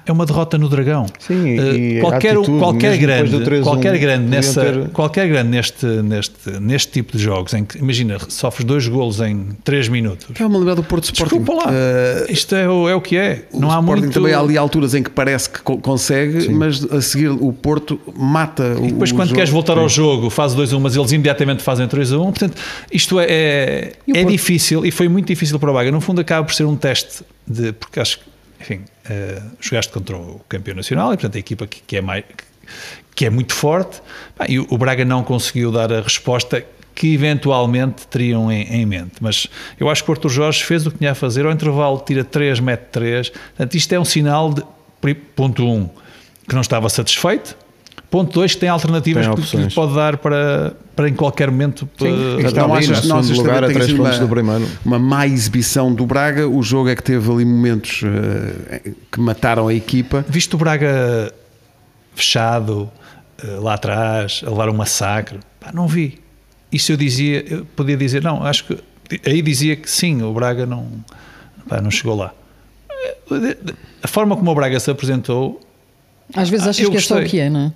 [0.06, 1.06] É uma derrota no Dragão.
[1.18, 5.86] Sim, a qualquer, atitude, qualquer grande, do 3-1, qualquer grande nessa, ter- qualquer grande neste,
[5.86, 10.26] neste, neste tipo de jogos em que imagina sofres dois golos em 3 minutos.
[10.30, 11.38] Estava-me a lembrar do Porto Sporting.
[11.38, 13.44] Desculpa lá, Eh, isto é o, é o que é.
[13.52, 14.14] o Não há Sporting muito.
[14.14, 18.00] também há ali alturas em que parece que co- consegue, mas a seguir o Porto
[18.16, 19.36] mata o E depois, o quando jogo.
[19.36, 22.18] queres voltar ao jogo, faz 2-1, mas eles imediatamente fazem 3-1.
[22.24, 22.54] Portanto,
[22.92, 24.28] isto é, é, E é Porto?
[24.32, 25.90] difícil e foi muito difícil para o Braga.
[25.90, 27.72] No fundo, acaba por ser um teste de.
[27.72, 28.24] Porque acho que,
[28.60, 32.24] enfim, eh, jogaste contra o campeão nacional e, portanto, a equipa que, que é mais.
[33.14, 34.00] que é muito forte.
[34.48, 39.14] E o, Braga não conseguiu dar a resposta que eventualmente teriam em, em mente.
[39.20, 39.46] Mas
[39.78, 41.46] eu acho que o Arthur Jorge fez o que tinha a fazer.
[41.46, 43.30] Ao intervalo, tira 3, mete 3.
[43.30, 44.62] Portanto, isto é um sinal de.
[45.36, 45.88] Ponto 1, um,
[46.48, 47.56] que não estava satisfeito.
[48.10, 51.50] Ponto 2, que tem alternativas Tem que, que lhe pode dar para, para em qualquer
[51.50, 51.86] momento.
[52.00, 54.66] eh, está Então ali, achas que nós lugar, a três pontos uma, do primeiro.
[54.82, 56.48] uma má exibição do Braga?
[56.48, 60.24] O jogo é que teve ali momentos eh, que mataram a equipa.
[60.26, 61.30] Visto o Braga
[62.14, 62.90] fechado,
[63.44, 66.18] eh, lá atrás, a levar um massacre, pá, não vi.
[66.72, 68.78] Isso eu dizia, eu podia dizer, não, acho que
[69.26, 70.86] aí dizia que sim, o Braga não,
[71.68, 72.32] pá, não chegou lá.
[74.02, 75.60] A forma como o Braga se apresentou.
[76.34, 77.72] Às vezes Ah, achas que é só o que é, não é?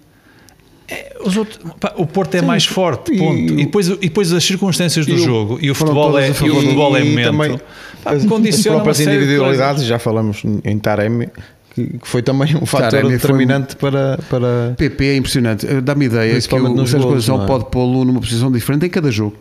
[1.25, 3.39] Os outros- pá, o Porto é Sim, mais forte, e- ponto.
[3.55, 6.29] E, depois, e depois as circunstâncias do E o- jogo e o foram futebol é,
[6.29, 7.25] e o futebol é momento.
[7.31, 7.59] também
[8.03, 11.29] pá, as, as próprias individualidades, já falamos em Taremi,
[11.75, 15.67] que, que foi também um fator Taremi foi determinante para, para PP é impressionante.
[15.67, 17.47] Eh, Dá-me ideia que o nos Sérgio Conceição é?
[17.47, 19.37] pode pô-lo numa posição diferente em cada jogo.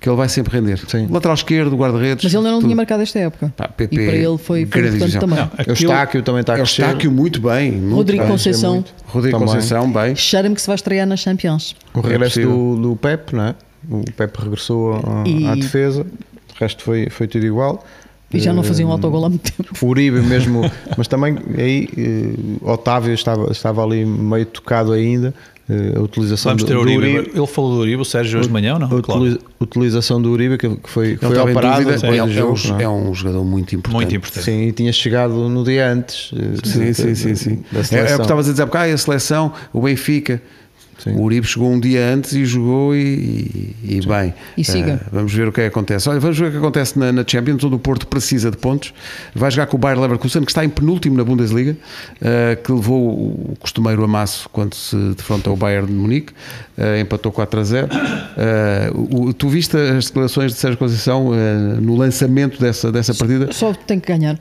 [0.00, 0.78] Que ele vai sempre render.
[0.86, 1.08] Sim.
[1.10, 2.22] Lateral esquerdo, guarda-redes.
[2.24, 2.66] Mas ele ainda não tudo.
[2.68, 3.52] tinha marcado esta época.
[3.56, 5.38] Pá, PP, e para ele foi, foi grande importante também.
[5.38, 6.82] Não, o aquilo- Estáquio também está a É o crescer.
[6.82, 7.72] Estáquio muito bem.
[7.72, 8.30] muito Rodrigo bem.
[8.32, 8.74] Conceição.
[8.74, 8.94] muito.
[9.06, 9.54] Rodrigo Também.
[9.54, 10.14] Conceição, bem.
[10.14, 11.74] Cheira-me que se vai estrear na Champions.
[11.92, 13.54] O regresso É do, do Pep, não é?
[13.90, 17.84] O Pep regressou à, E- à defesa, o resto foi, foi tudo igual.
[18.32, 19.70] E já não Eh, fazia um autogol há muito tempo.
[19.84, 20.60] O Uribe mesmo,
[20.96, 25.34] mas também aí eh, Otávio estava, estava ali meio tocado ainda.
[25.68, 27.30] Eh, a utilização Vamos do, ter o do Uribe.
[27.34, 28.88] Ele falou do Uribe, o Sérgio, hoje de manhã não?
[28.90, 32.06] A utili- utilização do Uribe que que foi, que Ele foi estava em operado dúvida.
[32.06, 32.82] É, do é jogo, um, é?
[32.84, 33.94] é um jogador muito importante.
[33.96, 34.44] Muito importante.
[34.44, 36.30] Sim, e tinha chegado no dia antes.
[36.34, 37.64] eh, Sim, de- sim, sim, sim.
[37.72, 40.40] da É, é o que estavas a dizer há bocado, ah, a seleção, o Benfica.
[40.98, 41.12] Sim.
[41.12, 44.34] O Uribe chegou um dia antes e jogou e, e- e bem.
[44.56, 45.00] E siga.
[45.04, 46.08] Ah, vamos ver o que é que acontece.
[46.08, 48.92] Olha, vamos ver o que acontece na, na Champions, onde o Porto precisa de pontos.
[49.34, 51.76] Vai jogar com o Bayer Leverkusen, que está em penúltimo na Bundesliga,
[52.20, 53.08] ah, que levou
[53.52, 56.32] o costumeiro amasso quando se defronta o Bayern de Munique,
[56.76, 57.88] ah, empatou 4 a 0.
[57.92, 61.30] Ah, o- tu viste as declarações de Sérgio Conceição
[61.80, 63.52] no lançamento dessa, dessa partida?
[63.52, 64.38] Só tem que ganhar.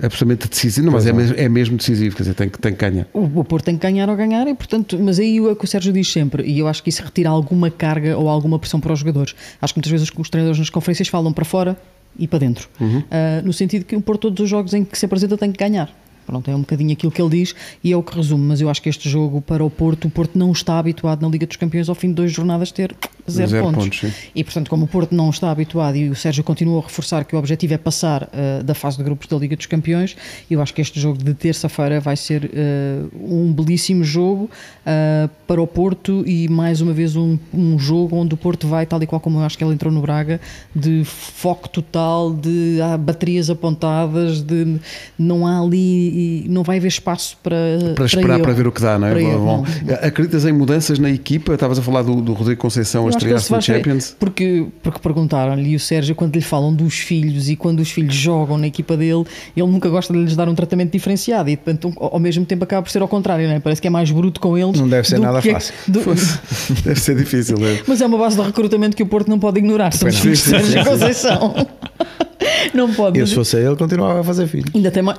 [0.00, 2.78] Absolutamente decisivo, não, mas é, mesmo- é mesmo decisivo, quer dizer, tem que, tem que
[2.78, 3.06] ganhar.
[3.12, 5.64] O, o Porto tem que ganhar ou ganhar, e portanto, mas aí é o que
[5.64, 8.80] o Sérgio diz sempre, e eu acho que isso retira alguma carga ou alguma pressão
[8.80, 9.34] para os jogadores.
[9.60, 11.76] Acho que muitas vezes os treinadores nas conferências falam para fora
[12.18, 12.68] e para dentro,
[13.10, 15.58] Ah, no sentido que o Porto, todos os jogos em que se apresenta, tem que
[15.58, 15.90] ganhar.
[16.26, 18.68] Pronto, é um bocadinho aquilo que ele diz e é o que resume, mas eu
[18.68, 21.56] acho que este jogo para o Porto, o Porto não está habituado na Liga dos
[21.56, 22.94] Campeões ao fim de duas jornadas ter
[23.30, 24.00] zero, Zero pontos.
[24.00, 24.14] pontos.
[24.34, 27.34] E portanto, como o Porto não está habituado e o Sérgio continua a reforçar que
[27.34, 30.16] o objetivo é passar ah, da fase de grupos da Liga dos Campeões,
[30.50, 34.50] eu acho que este jogo de terça-feira vai ser ah, um belíssimo jogo
[34.84, 38.86] ah, para o Porto e mais uma vez um, um jogo onde o Porto vai,
[38.86, 40.40] tal e qual como eu acho que ele entrou no Braga,
[40.74, 44.78] de foco total, de ah, baterias apontadas, de
[45.18, 47.56] não há ali, e não vai haver espaço para
[47.94, 48.42] para esperar erro.
[48.42, 49.10] para ver o que dá, não é?
[49.10, 49.94] Para erro, Bom, não.
[50.06, 51.54] acreditas em mudanças na equipa?
[51.54, 54.14] Estavas a falar do, do Rodrigo Conceição a Eu estrear-se estrear- Champions.
[54.18, 58.14] Porque, porque perguntaram-lhe e o Sérgio, quando lhe falam dos filhos e quando os filhos
[58.14, 59.24] jogam na equipa dele,
[59.56, 62.82] ele nunca gosta de lhes dar um tratamento diferenciado e portanto, ao mesmo tempo acaba
[62.82, 63.60] por ser ao contrário, não é?
[63.60, 64.78] parece que é mais bruto com eles.
[64.78, 65.72] Não deve ser nada que- fácil.
[65.88, 66.02] do-
[66.84, 67.56] Deve ser difícil.
[67.64, 67.80] é?
[67.86, 69.92] mas é uma base de recrutamento que o Porto não pode ignorar.
[69.92, 70.84] São os filhos de Sérgio.
[70.84, 71.54] Conceição.
[72.74, 73.18] Não pode.
[73.18, 74.64] Eu, mas se fosse ele, continuava a fazer filho.
[74.74, 75.18] Ainda tem mais.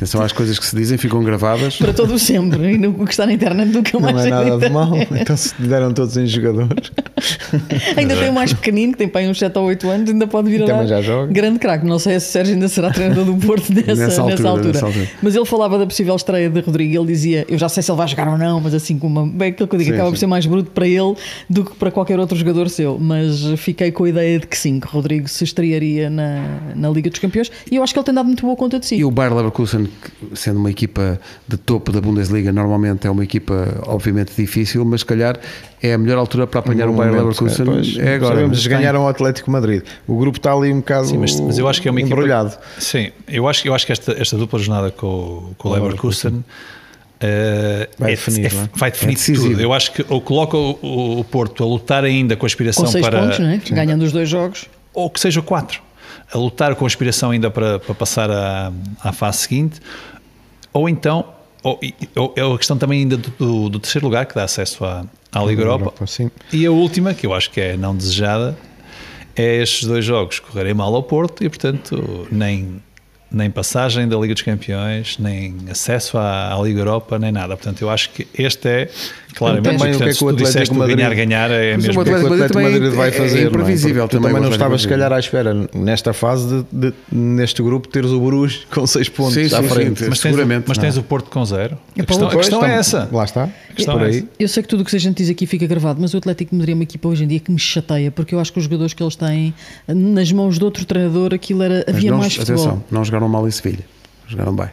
[0.00, 1.76] Atenção às coisas que se dizem, ficam gravadas.
[1.76, 2.72] Para todo o sempre.
[2.72, 4.92] E no- o que está na internet nunca Não mais é nada de mal.
[5.12, 6.90] Então, se deram todos em jogadores.
[7.98, 10.48] Ainda tem o mais pequenino, que tem pai uns 7 ou 8 anos, ainda pode
[10.50, 11.30] vir a Também já joga.
[11.30, 11.84] grande craque.
[11.86, 14.72] Não sei se o Sérgio ainda será treinador do Porto nessa, Nessa nessa, altura, altura,
[14.72, 15.08] nessa altura.
[15.22, 16.96] Mas ele falava da possível estreia de Rodrigo.
[17.02, 19.26] Ele dizia: Eu já sei se ele vai jogar ou não, mas assim, com uma.
[19.26, 20.20] Bem, aquilo que eu digo, Sim, acaba por sim.
[20.20, 21.14] ser mais bruto para ele
[21.48, 22.98] do que para qualquer outro jogador seu.
[22.98, 26.42] Mas fiquei com a ideia de que sim, que Rodrigo se estrearia na,
[26.74, 28.86] na Liga dos Campeões e eu acho que ele tem dado muito boa conta de
[28.86, 28.94] si.
[28.96, 29.89] E o Bayer Leverkusen, que,
[30.34, 35.06] sendo uma equipa de topo da Bundesliga, normalmente é uma equipa obviamente difícil, mas se
[35.06, 35.38] calhar
[35.82, 37.66] é a melhor altura para apanhar o Bayer momento, Leverkusen.
[37.66, 38.34] pois, é agora.
[38.36, 39.82] Sabemos, Mas ganharam o Atlético Madrid.
[40.06, 42.14] O grupo está ali um bocado Sim, mas, mas eu acho que é uma equipa.
[42.14, 42.56] embrulhado.
[42.78, 46.44] Sim, eu acho, eu acho que esta, esta dupla jornada com, o- com o Leverkusen.
[47.20, 48.68] eh, Vai é- definir, é- é?
[48.74, 49.48] vai definir É decisivo.
[49.50, 49.60] tudo.
[49.60, 52.90] Eu acho que ou coloca o, o Porto a lutar ainda com a aspiração com
[52.90, 53.20] 6 para.
[53.20, 53.60] pontos, não é?
[53.70, 54.66] ganhando os dois jogos.
[54.94, 55.80] ou que seja quatro,
[56.32, 59.80] a lutar com a aspiração ainda para, para passar à, à fase seguinte,
[60.72, 61.24] ou então,
[61.62, 61.78] ou,
[62.16, 65.42] ou é a questão também ainda do, do- terceiro lugar, que dá acesso à, à
[65.44, 66.30] Liga Europa, sim.
[66.52, 68.56] e a última, que eu acho que é não desejada,
[69.36, 72.80] é estes dois jogos correrem mal ao Porto e, portanto, nem,
[73.30, 77.56] nem passagem da Liga dos Campeões, nem acesso à, à Liga Europa, nem nada.
[77.56, 78.90] Portanto, eu acho que este é
[79.34, 81.80] claramente, Também o que é que o Atlético disseste o Madrid- ganhar, ganhar, é o
[81.80, 82.00] mesmo.
[82.00, 83.40] O que é que o Atlético Atlético Madrid vai é fazer?
[83.40, 86.64] não imprevisível Porque tu também, também não o estavas, se calhar, à espera nesta fase
[86.72, 89.98] de, de- neste grupo teres o Bruges com 6 pontos Sim, à sim, frente.
[90.00, 90.06] sim.
[90.08, 90.82] Mas tens, Seguramente, mas não.
[90.82, 91.78] tens o Porto com zero.
[91.96, 93.08] É A questão, a questão é então, essa.
[93.12, 93.44] Lá está.
[93.44, 94.28] A questão por é aí.
[94.38, 96.50] Eu sei que tudo o que a gente diz aqui fica gravado, mas o Atlético
[96.50, 98.58] de Madrid é uma equipa hoje em dia que me chateia, porque eu acho que
[98.58, 99.54] os jogadores que eles têm
[99.88, 102.64] nas mãos de outro treinador, aquilo era, Mas havia não, mais futebol.
[102.64, 103.84] atenção, não jogaram mal em Sevilha.
[104.26, 104.68] Jogaram bem.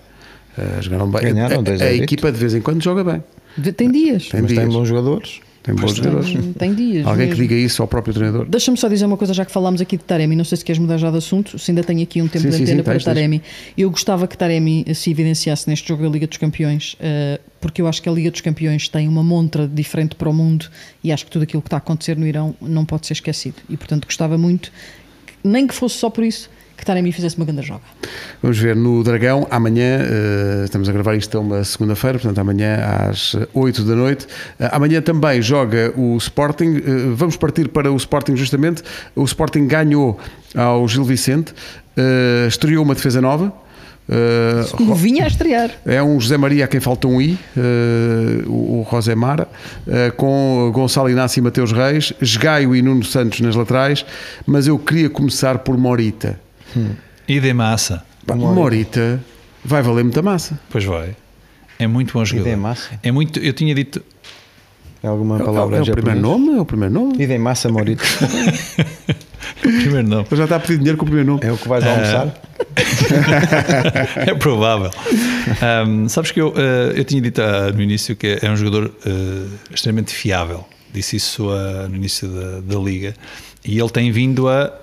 [0.57, 1.21] Eh, jogaram bem.
[1.21, 3.23] Ganharam a, a, a a equipa de vez em quando joga bem.
[3.57, 4.29] De- Tem dias.
[4.29, 4.73] Tem Mas tem dias.
[4.73, 5.39] bons jogadores.
[5.63, 6.31] Tem bons jogadores.
[6.31, 7.05] Tem, tem dias.
[7.05, 7.43] Alguém que mesmo.
[7.49, 8.45] diga isso ao próprio treinador.
[8.47, 10.79] Deixa-me só dizer uma coisa, já que falámos aqui de Taremi, não sei se queres
[10.79, 12.83] mudar já de assunto, se ainda tenho aqui um tempo Sim, de sim, antena sim,
[12.83, 13.13] para tens, tens.
[13.13, 13.41] Taremi.
[13.77, 17.87] Eu gostava que Taremi se evidenciasse neste jogo da Liga dos Campeões, eh, porque eu
[17.87, 20.67] acho que a Liga dos Campeões tem uma montra diferente para o mundo
[21.03, 23.55] e acho que tudo aquilo que está a acontecer no Irão não pode ser esquecido.
[23.69, 24.71] E portanto gostava muito,
[25.43, 27.81] nem que fosse só por isso, que Taremi fizesse uma grande joga.
[28.41, 32.77] Vamos ver no Dragão, amanhã, uh, estamos a gravar isto a uma segunda-feira, portanto amanhã
[33.09, 34.25] às 8 da noite.
[34.25, 38.83] Uh, amanhã também joga o Sporting, uh, vamos partir para o Sporting justamente.
[39.15, 40.19] O Sporting ganhou
[40.55, 41.53] ao Gil Vicente,
[42.47, 43.51] estreou uma defesa nova.
[44.07, 45.69] Uh, vinha a estrear.
[45.85, 49.49] É um José Maria a quem falta um I, uh, o, o José Mara,
[49.85, 54.05] uh, com Gonçalo Inácio e Mateus Reis, Esgaio e Nuno Santos nas laterais,
[54.45, 56.39] mas eu queria começar por Morita.
[56.75, 56.91] Hum.
[57.27, 58.03] E de massa.
[58.27, 58.53] Morita.
[58.53, 59.23] Morita
[59.63, 60.59] vai valer muita massa.
[60.69, 61.15] Pois vai.
[61.77, 62.47] É muito bom jogador.
[62.47, 62.99] E de massa.
[63.03, 64.01] É muito, eu tinha dito.
[65.03, 66.57] É alguma palavra é, é, é o primeiro nome?
[66.57, 67.21] É o primeiro nome?
[67.21, 68.03] E de massa, Morita.
[69.61, 70.25] primeiro nome.
[70.29, 71.41] Eu já está a pedir dinheiro com o primeiro nome.
[71.43, 72.33] É o que vais almoçar?
[74.15, 74.89] é provável.
[75.85, 78.85] Um, sabes que eu, uh, eu tinha dito uh, no início que é um jogador
[79.05, 80.65] uh, extremamente fiável.
[80.93, 81.49] Disse isso
[81.89, 83.13] no início da, da liga.
[83.63, 84.73] E ele tem vindo a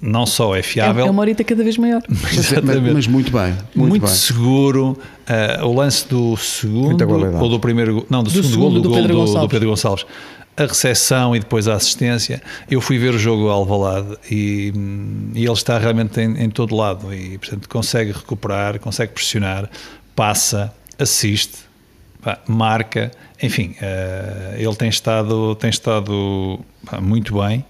[0.00, 1.04] não só é fiável.
[1.04, 2.02] É, é uma horita cada vez maior.
[2.08, 2.52] Mas,
[2.92, 3.56] mas muito bem.
[3.74, 4.14] Muito, muito bem.
[4.14, 4.98] seguro.
[5.28, 8.06] Uh, o lance do segundo ou do primeiro.
[8.08, 10.06] Não, do, do segundo, segundo gol, do, do, gol Pedro do, do, Pedro Gonçalves.
[10.56, 12.42] A recepção e depois a assistência.
[12.70, 14.72] Eu fui ver o jogo ao Alvalade e,
[15.34, 19.68] e ele está realmente em, em todo lado e, portanto, consegue recuperar, consegue pressionar,
[20.14, 21.58] passa, assiste,
[22.22, 23.10] pá, marca.
[23.42, 27.64] Enfim, uh, ele tem estado, tem estado pá, muito bem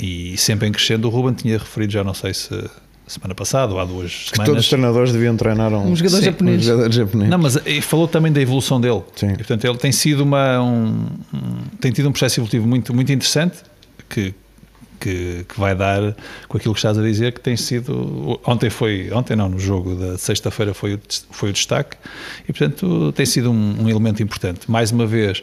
[0.00, 1.06] e sempre em crescendo.
[1.06, 2.50] O Ruben tinha referido, já não sei se
[3.10, 4.46] semana passada ou há duas que semanas.
[4.46, 6.62] todos os treinadores deviam treinar um, um jogador japonês.
[6.62, 7.30] Um jogador japonês.
[7.30, 9.02] Não, mas falou também da evolução dele.
[9.16, 9.32] Sim.
[9.32, 13.10] E, portanto, ele tem sido uma, um, um, tem tido um processo evolutivo muito, muito
[13.10, 13.58] interessante
[14.08, 14.32] que,
[15.00, 16.14] que, que, vai dar
[16.46, 18.40] com aquilo que estás a dizer, que tem sido.
[18.46, 21.00] Ontem foi, ontem não, no jogo da sexta-feira foi, o,
[21.32, 21.96] foi o destaque
[22.48, 24.70] e, portanto, tem sido um, um elemento importante.
[24.70, 25.42] Mais uma vez,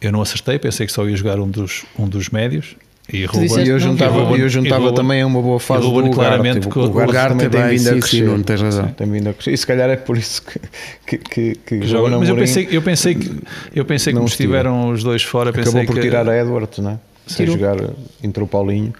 [0.00, 2.76] eu não acertei, pensei que só ia jogar um dos, um dos médios
[3.10, 5.90] e, Ruben, e eu juntava, Ruben, eu juntava Ruben, também a uma boa fase do
[5.90, 8.24] Ruben, claramente tipo, o Ugarte tem vindo a crescer.
[8.24, 8.88] não tens razão.
[8.88, 9.52] Tem vindo a crescer.
[9.52, 10.58] E se calhar é por isso que,
[11.06, 13.32] que, que, que, que joga Mas eu pensei, eu pensei que,
[13.74, 15.50] eu pensei que estiveram os dois fora.
[15.50, 16.98] Acabou por que, tirar a Edwards, não é?
[17.26, 17.76] Sem jogar,
[18.22, 18.92] entrou o Paulinho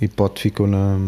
[0.00, 0.98] e Pote ficou na,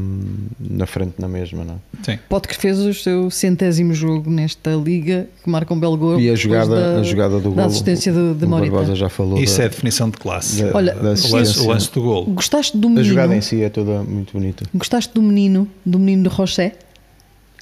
[0.59, 1.79] na frente na mesma, não é?
[2.03, 2.18] Sim.
[2.29, 6.18] Pote que fez o seu centésimo jogo nesta liga, que marca um belo gol.
[6.18, 7.64] E a jogada, da, a jogada do gol.
[7.64, 8.70] assistência de, de Morita.
[8.72, 9.38] Barbosa já falou.
[9.38, 10.62] Isso da, é definição de classe.
[10.62, 12.24] Da, Olha, da o, lance, o lance do gol.
[12.27, 13.05] Gostaste do menino?
[13.05, 14.64] A jogada em si é toda muito bonita.
[14.74, 16.72] Gostaste do menino, do menino de Roché?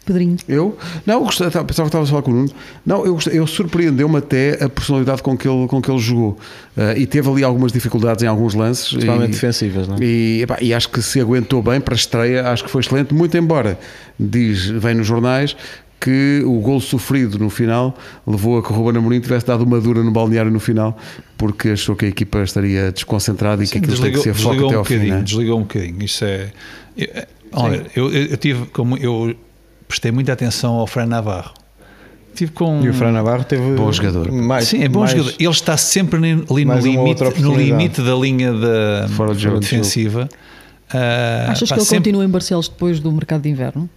[0.06, 0.36] Pedrinho?
[0.48, 0.78] Eu?
[1.04, 2.50] Não, eu gostei, pensava que estava a falar com o Nuno.
[2.86, 6.38] Não, eu, gostei, eu surpreendeu-me até a personalidade com que ele, com que ele jogou.
[6.76, 8.90] Uh, e teve ali algumas dificuldades em alguns lances.
[8.90, 9.98] Principalmente defensivas, não é?
[10.00, 13.12] E, epá, e acho que se aguentou bem para a estreia, acho que foi excelente.
[13.12, 13.76] Muito embora,
[14.18, 15.56] diz, vem nos jornais,
[16.00, 19.80] que o gol sofrido no final levou a que o Ruben Amorim tivesse dado uma
[19.80, 20.96] dura no balneário no final,
[21.36, 24.44] porque achou que a equipa estaria desconcentrada e Sim, que aquilo desligou, tem que ser
[24.44, 24.98] foco até um ao fim.
[24.98, 25.22] Né?
[25.22, 26.04] Desligou um bocadinho.
[26.04, 26.52] Isso é.
[27.52, 29.34] olha, eu, eu, tive como eu
[29.86, 31.52] prestei muita atenção ao Fran Navarro.
[32.34, 32.82] Tive com...
[32.82, 34.30] E o Fran Navarro teve bom jogador.
[34.30, 35.34] Mais, Sim, é bom mais, jogador.
[35.38, 40.28] Ele está sempre ali no limite, no limite da linha da Fora de jogo, defensiva.
[40.92, 41.96] Uh, Achas pá, que ele sempre...
[41.96, 43.88] continua em Barcelos depois do mercado de inverno?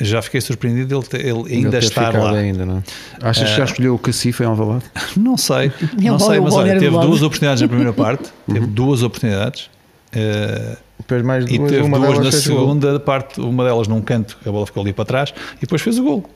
[0.00, 2.32] Já fiquei surpreendido ele, ele ainda ele estar lá.
[2.32, 2.78] Ainda, não?
[2.78, 2.82] É?
[3.28, 4.84] Achas que já escolheu o Cacife em Alvalade?
[5.16, 9.68] Não sei, não sei, mas olha, teve duas oportunidades na primeira parte, teve duas oportunidades.
[10.14, 10.76] Uh,
[11.10, 13.00] depois mais duas, e teve uma duas na segunda gol.
[13.00, 16.04] parte, uma delas num canto, a bola ficou ali para trás e depois fez o
[16.04, 16.30] gol.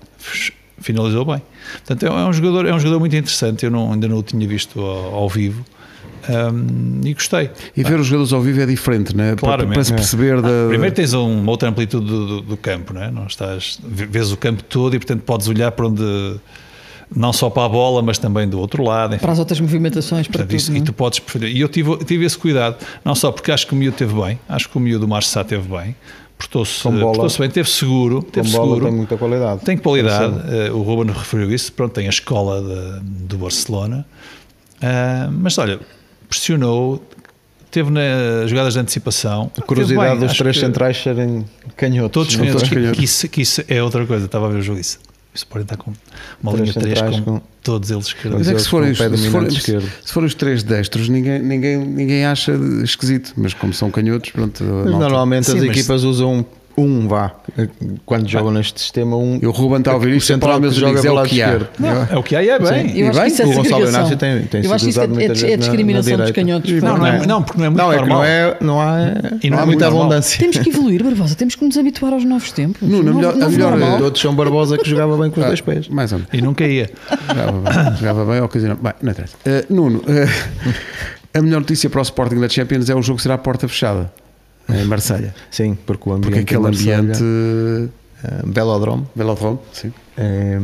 [0.79, 1.41] Finalizou bem.
[1.87, 3.65] Portanto, é um jogador, é um jogador muito interessante.
[3.65, 5.65] Eu não, ainda não o tinha visto ao, ao vivo.
[6.29, 7.51] Um, e gostei.
[7.77, 9.37] E ver os jogadores ao vivo é diferente, né?
[9.37, 10.41] Claro, para, para se perceber.
[10.43, 10.49] Da...
[10.49, 13.11] Ah, primeiro tens uma outra amplitude do, do, do campo, não é?
[13.11, 16.41] Não estás, vês o campo todo e, portanto, podes olhar para onde
[17.15, 19.15] não só para a bola, mas também do outro lado.
[19.15, 19.23] Enfim.
[19.23, 22.25] Para as outras movimentações, para Portanto, tudo, isso, E tu podes E eu tive, tive
[22.25, 25.07] esse cuidado, não só porque acho que o miúdo teve bem, acho que o miúdo
[25.07, 25.95] do Marçá teve bem,
[26.37, 28.87] portou-se portou bem, teve seguro, teve seguro.
[28.87, 29.61] tem muita qualidade.
[29.65, 30.35] Tem qualidade,
[30.71, 34.05] uh, o Ruben referiu isso, pronto, tem a escola de, do Barcelona,
[34.77, 35.79] uh, mas olha,
[36.29, 37.03] pressionou,
[37.71, 39.51] teve nas jogadas de antecipação.
[39.57, 41.45] A curiosidade bem, dos três centrais serem
[41.77, 42.13] canhotos.
[42.13, 44.81] Todos canhotos, que, que, isso, que isso é outra coisa, estava a ver o jogo
[44.81, 44.99] isso.
[45.35, 45.93] O Sporting está com
[46.41, 48.39] uma três linha 3 com, com, todos eles esquerdos.
[48.39, 51.77] Mas é que se forem, os, se, forem, se, forem os três destros, ninguém, ninguém,
[51.77, 52.53] ninguém acha
[52.85, 54.63] esquisito, mas como são canhotos, pronto.
[54.63, 57.33] Mas normalmente Sim, as equipas usam um vá,
[58.05, 59.39] quando jogam neste sistema, um.
[59.41, 61.43] E o Ruben está a ouvir o isto, central meus que amigos, é o que
[61.43, 61.61] há.
[61.79, 62.99] Não, é o que há e é bem.
[62.99, 64.01] Eu acho que isso é o Gonçalo segregação.
[64.01, 66.33] Inácio tem, tem Eu acho que isso é, muitas é, vezes na- discriminação na dos
[66.33, 66.73] canhotos.
[66.83, 68.19] Não, não, é, não, porque não é muito Não, é que normal.
[68.19, 68.99] não, é, não há,
[69.43, 70.03] E não não é há muita normal.
[70.03, 70.39] abundância.
[70.41, 71.35] Temos que evoluir, Barbosa.
[71.35, 72.83] Temos que nos habituar aos novos tempos.
[72.83, 73.99] Nuno, a Novo- melhor- a melhor- normal.
[73.99, 75.89] Todos são Barbosa que jogava bem com os dois pés.
[75.89, 76.35] Mais ou menos.
[76.35, 76.91] E nunca ia.
[77.29, 78.83] Jogava bem, jogava bem ocasionalmente.
[78.85, 79.37] Bem, não interessa.
[79.45, 80.29] Eh, Nuno, eh,
[81.39, 84.13] a melhor notícia para o Sporting da Champions é o jogo será à porta fechada
[84.69, 85.35] em Marselha.
[85.51, 86.31] Sim, porque o ambiente.
[86.31, 87.23] Porque aquele Marselha, ambiente.
[88.25, 89.93] eh, Velodrome Velodrome, sim.
[90.17, 90.59] é,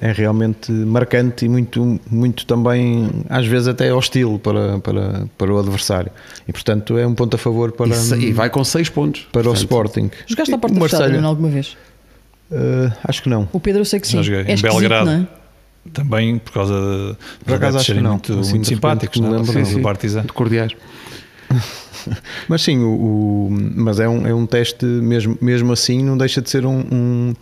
[0.00, 5.58] é realmente marcante e muito, muito também, às vezes até hostil para, para, para o
[5.58, 6.10] adversário.
[6.48, 9.20] E portanto é um ponto a favor para, E, se- e vai com 6 pontos.
[9.30, 10.10] para o Portanto, Sporting.
[10.26, 11.76] Jogaste à porta o fechada Marselha, Nuno, alguma vez?
[12.50, 13.46] eh, acho que não.
[13.52, 14.18] O Pedro eu sei que sim.
[14.20, 15.04] É em Belgrado.
[15.06, 15.26] não é?
[15.92, 18.12] Também por causa de, Por acaso de acho que não.
[18.12, 19.32] muito, Assim, muito de simpáticos, não é?
[19.32, 19.64] lembro, Sim, não.
[19.66, 19.74] sim.
[19.76, 20.18] do Partizan.
[20.20, 20.72] muito cordiais.
[22.48, 26.42] Mas sim, o, o- mas é um, é um teste, mesmo, mesmo assim, não deixa
[26.42, 27.34] de ser um, um,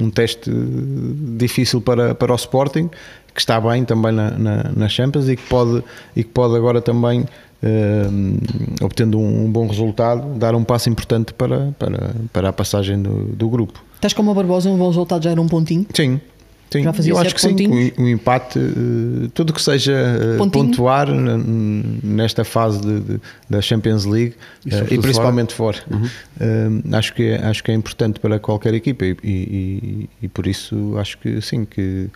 [0.00, 0.50] um, teste
[1.36, 2.88] difícil para, para o Sporting,
[3.34, 5.82] que está bem também na, na, na Champions e que pode,
[6.14, 7.24] e que pode agora também,
[7.62, 8.06] eh,
[8.82, 13.24] obtendo um, um bom resultado, dar um passo importante para, para, para a passagem do,
[13.34, 13.82] do grupo.
[13.96, 15.86] Estás como a Barbosa, um bom resultado já era um pontinho.
[15.94, 16.20] Sim.
[16.70, 17.92] Sim, Já fazia eu acho que sim, pontinhos?
[17.96, 20.64] um, um empate, eh, tudo que seja eh, Pontinho?
[20.66, 21.06] pontuar
[22.02, 25.78] nesta fase de- de- da Champions League E eh, e, principalmente fora,
[26.40, 30.28] Eh, acho, que é, acho que é importante para qualquer equipa e, e- e- e
[30.28, 32.08] por isso acho que sim, que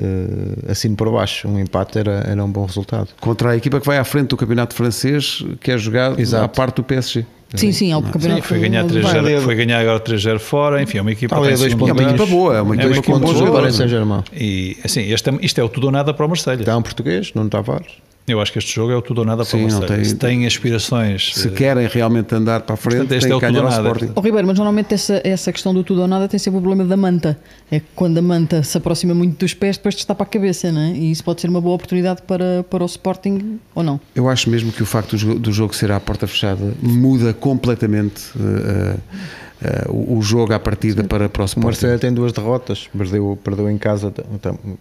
[0.00, 3.08] eh, assino por baixo, um empate era, era um bom resultado.
[3.20, 6.44] Contra a equipa que vai à frente do campeonato francês, que é jogado Exato.
[6.44, 7.26] à parte do PSG.
[7.54, 8.42] Sim, sim, ao Sim, campeonato.
[8.42, 11.34] foi ganhar, do- 3-0 ali a- foi ganhar agora 3-0 fora, enfim, é uma equipa
[11.36, 13.72] dois É uma equipa boa, é uma É equipa uma com equipa boa.
[13.72, 14.22] Saint-Germain.
[14.34, 16.60] E assim, este, é- isto é o tudo ou nada para o Marselha.
[16.60, 17.86] Está um português, Nuno Tavares.
[18.28, 19.86] Eu acho que este jogo é o tudo ou nada para Sim, o Marselha.
[19.86, 21.32] tem- Se tem aspirações.
[21.34, 23.70] Se eh, querem realmente andar para a frente, Portanto, têm é o que tudo ganhar
[23.70, 23.88] nada.
[23.88, 24.12] Sporting.
[24.16, 26.84] Ó Ribeiro, mas normalmente essa, essa questão do tudo ou nada tem sempre o problema
[26.88, 27.38] da manta.
[27.70, 30.28] É que quando a manta se aproxima muito dos pés, depois te está para a
[30.28, 30.92] cabeça, não é?
[30.92, 34.00] E isso pode ser uma boa oportunidade para, para o Sporting ou não.
[34.14, 37.32] Eu acho mesmo que o facto do jogo, do jogo ser à porta fechada muda
[37.34, 38.96] completamente eh,
[39.62, 41.66] eh, o, o jogo à partida para, para o O Sporting.
[41.66, 44.12] Marcelo tem duas derrotas, perdeu, perdeu em casa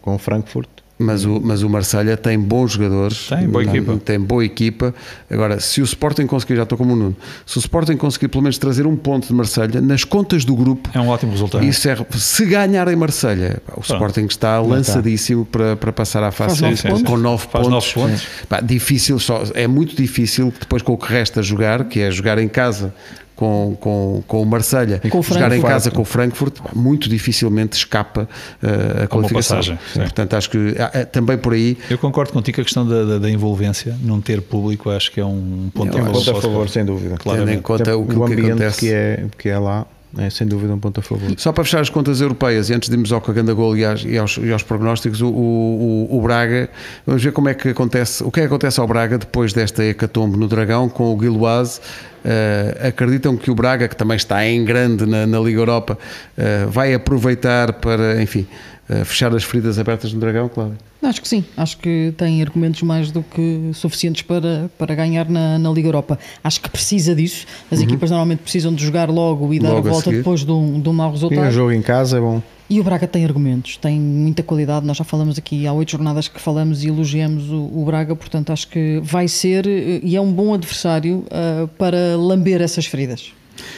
[0.02, 0.68] com o Frankfurt.
[1.00, 3.98] Mas o, mas o Marselha tem bons jogadores, Tem, boa equipa.
[4.04, 4.95] tem boa equipa.
[5.30, 8.41] Agora, se o Sporting conseguir, já estou como o Nuno, se o Sporting conseguir pelo
[8.41, 11.64] menos trazer um ponto de Marselha nas contas do grupo, É um ótimo resultado.
[11.64, 16.62] isso é, se ganhar em Marselha, o Sporting está lançadíssimo para, para passar à fase
[17.06, 17.70] com 9 Faz pontos.
[17.70, 18.28] nove pontos.
[18.50, 22.39] Pá, difícil, só, é muito difícil depois com o que resta jogar, que é jogar
[22.39, 22.91] em casa
[23.38, 28.28] com, com, com o Marselha, jogar em casa com o Frankfurt, muito dificilmente escapa
[28.64, 29.58] eh, a qualificação.
[29.58, 29.80] passagem.
[29.94, 33.20] Portanto, acho que ah, também por aí Eu concordo contigo que a questão da, da,
[33.20, 36.12] da envolvência, não ter público, acho que é um ponto favor.
[36.14, 37.16] Ponto a favor, sem dúvida.
[37.18, 37.40] Claro.
[37.40, 38.80] tendo em conta o, que, o o que ambiente acontece.
[38.80, 39.86] que é, que é lá
[40.18, 41.30] é sem dúvida um ponto a favor.
[41.38, 44.03] Só para fechar as contas europeias, e antes de irmos ao Caganda Gol e, às-
[44.03, 46.70] e aos, e aos prognósticos, o, o, o- Braga,
[47.05, 49.84] vamos ver como é que acontece, o que é que acontece ao Braga depois desta
[49.84, 51.80] hecatombe no Dragão com o Guiloise.
[52.26, 55.97] Eh, acreditam que o Braga, que também está em grande na, na Liga Europa,
[56.38, 58.45] eh, vai aproveitar para, enfim,
[58.90, 60.78] eh, fechar as feridas abertas no Dragão, Cláudio?
[61.02, 65.58] Acho que sim, acho que tem argumentos mais do que suficientes para, para ganhar na,
[65.58, 66.18] na Liga Europa.
[66.44, 67.46] Acho que precisa disso.
[67.72, 70.18] As equipas normalmente precisam de jogar logo e dar Logo a a volta seguir.
[70.18, 71.52] depois de um, de um mau E um resultado.
[71.52, 72.42] jogo em casa é bom.
[72.70, 74.86] E o Braga tem argumentos, tem muita qualidade.
[74.86, 78.52] Nós já falamos aqui, há oito jornadas que falamos e elogiamos o, o Braga, portanto
[78.52, 83.32] acho que vai ser eh, e é um bom adversário ah, para lamber essas feridas.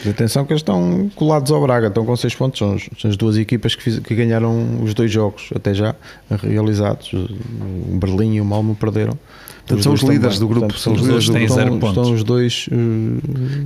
[0.04, 2.58] Mas atenção que eles estão colados ao Braga, estão com 6 pontos.
[2.58, 5.94] São, as- duas equipas que, fiz- que ganharam os dois jogos até já
[6.42, 7.12] realizados.
[7.12, 9.18] O Berlim e o Malmo perderam.
[9.66, 11.86] Portanto, são os líderes do grupo, são os líderes do grupo.
[11.86, 12.68] estão, estão os dois,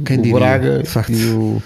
[0.05, 1.63] Quem o Braga e o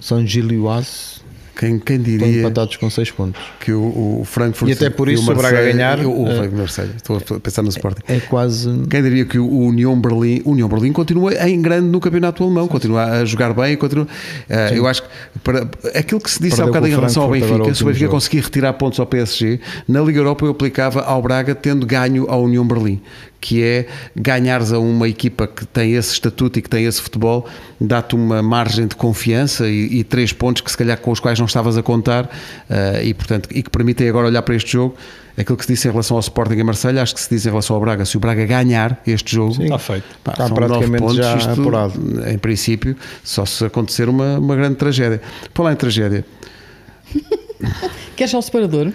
[0.00, 1.15] São Gilioase,
[1.58, 3.40] Quem, quem diria empatados com 6 pontos.
[3.60, 6.92] que o, o Frankfurt E até por isso o Braga Marseille- ganhar, o, o, Marseille,
[6.96, 8.02] estou a pensar no Sporting.
[8.06, 8.68] É quase.
[8.90, 12.68] Quem diria que o União Berlim, o União Berlim continua em grande no campeonato alemão,
[12.68, 14.06] continua a jogar bem, continua.
[14.48, 15.08] eh, eu acho que
[15.42, 17.86] para aquilo que se disse há bocado em o relação ao Benfica, o se o
[17.86, 22.26] Benfica conseguir retirar pontos ao PSG, na Liga Europa eu aplicava ao Braga tendo ganho
[22.28, 23.00] ao União Berlim,
[23.46, 23.86] que é
[24.16, 27.46] ganhares a uma equipa que tem esse estatuto e que tem esse futebol,
[27.80, 31.38] dá-te uma margem de confiança e, e três pontos que se calhar com os quais
[31.38, 32.28] não estavas a contar
[32.68, 34.96] eh, e portanto e que permitem agora olhar para este jogo.
[35.38, 37.50] Aquilo que se disse em relação ao Sporting em Marselha, acho que se diz em
[37.50, 38.04] relação ao Braga.
[38.04, 40.04] Se o Braga ganhar este jogo, Está feito.
[40.24, 42.28] Pá, Está são praticamente nove pontos, já isto, apurado.
[42.28, 45.22] Em princípio, só se acontecer uma, uma grande tragédia.
[45.54, 46.24] Por lá em tragédia,
[48.16, 48.90] Queres já o separador?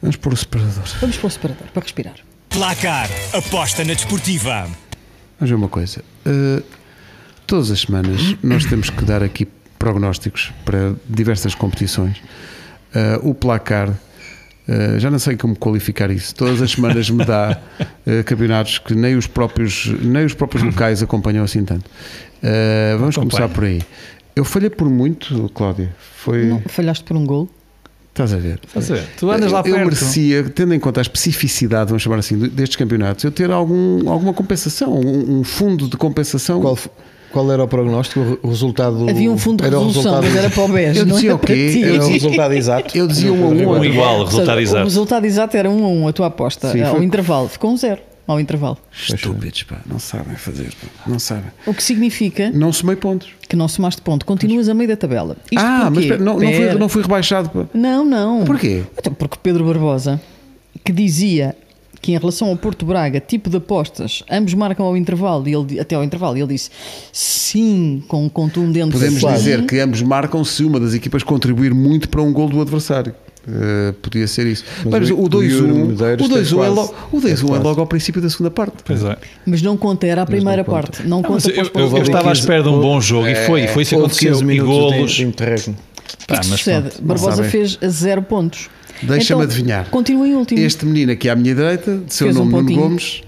[0.00, 0.84] vamos pôr o separador.
[1.00, 2.14] Vamos para o separador, para respirar.
[2.52, 3.08] Placar.
[3.32, 4.68] Aposta na desportiva.
[5.40, 6.04] Vamos ver uma coisa.
[6.26, 6.62] Uh,
[7.46, 9.48] todas as semanas nós temos que dar aqui
[9.78, 12.18] prognósticos para diversas competições.
[12.94, 16.34] Uh, o placar, uh, já não sei como qualificar isso.
[16.34, 21.02] Todas as semanas me dá uh, campeonatos que nem os próprios, nem os próprios locais
[21.02, 21.86] acompanham assim tanto.
[21.86, 23.30] Uh, vamos Acompanho.
[23.30, 23.80] começar por aí.
[24.36, 25.94] Eu falhei por muito, Cláudia.
[26.16, 26.46] Foi.
[26.46, 27.48] Não, falhaste por um gol.
[28.12, 28.60] Estás a ver?
[28.66, 29.04] Estás a ver?
[29.18, 29.84] Tu andas lá eu, eu perto.
[29.86, 34.34] merecia, tendo em conta a especificidade, vamos chamar assim, destes campeonatos, eu ter algum, alguma
[34.34, 36.60] compensação, um, um fundo de compensação.
[36.60, 36.78] Qual,
[37.32, 38.38] qual era o prognóstico?
[38.42, 39.08] O resultado.
[39.08, 41.30] Havia um fundo de era o resolução, mas era para o BES, Eu não dizia
[41.30, 41.70] era o para quê?
[41.72, 41.80] ti.
[41.80, 42.98] Eu Era o resultado exato.
[42.98, 43.70] Eu dizia um a um.
[43.78, 44.84] Um igual, resultado O exato.
[44.84, 46.70] resultado exato era um a um, a tua aposta.
[46.70, 47.48] Sim, ao foi- intervalo.
[47.48, 48.78] Ficou um zero ao intervalo.
[48.92, 51.50] Estúpidos, pá, não sabem fazer, pá, não sabem.
[51.66, 53.28] O que significa Não somei pontos.
[53.48, 54.24] que não somaste ponto.
[54.24, 55.36] Continuas a meio da tabela.
[55.50, 56.00] Isto ah, mas porquê?
[56.02, 56.78] espera, não, não, fui, Pera.
[56.78, 57.50] não fui rebaixado.
[57.50, 57.66] pá.
[57.74, 58.44] Não, não.
[58.44, 58.82] Porquê?
[58.98, 60.20] Então, porque Pedro Barbosa,
[60.84, 61.56] que dizia
[62.00, 65.78] que em relação ao Porto Braga, tipo de apostas, ambos marcam ao intervalo, e ele,
[65.78, 66.68] até ao intervalo, e ele disse
[67.12, 69.32] sim, com um contundente Podemos sim.
[69.32, 73.14] dizer que ambos marcam se uma das equipas contribuir muito para um gol do adversário.
[73.46, 74.64] Uh, podia ser isso.
[74.84, 77.20] Mas Mas, o- o o Yuri 2-1 Medeiros o 2-1 teve é, logo, o 2-1
[77.22, 77.64] Teve é quase.
[77.64, 78.76] logo ao princípio da segunda parte.
[78.84, 79.16] Pois é.
[79.44, 80.80] Mas não conta, era a primeira conta.
[80.82, 81.02] parte.
[81.02, 83.00] Não Não, conta eu, para os eu- eu estava à 15 espera de um bom
[83.00, 84.32] jogo e foi, foi isso que Houve aconteceu.
[84.38, 85.10] 15 E golos.
[85.12, 85.30] de, de.
[85.30, 85.64] O que é Pá,
[86.26, 86.88] que mas sucede?
[86.90, 88.68] pronto, Barbosa fez a zero pontos.
[89.02, 89.90] Deixa-me Então, adivinhar.
[89.90, 90.60] Continua em último.
[90.60, 92.80] Este menino aqui à minha direita, de seu Fez um nome Nuno pontinho.
[92.82, 93.22] Gomes.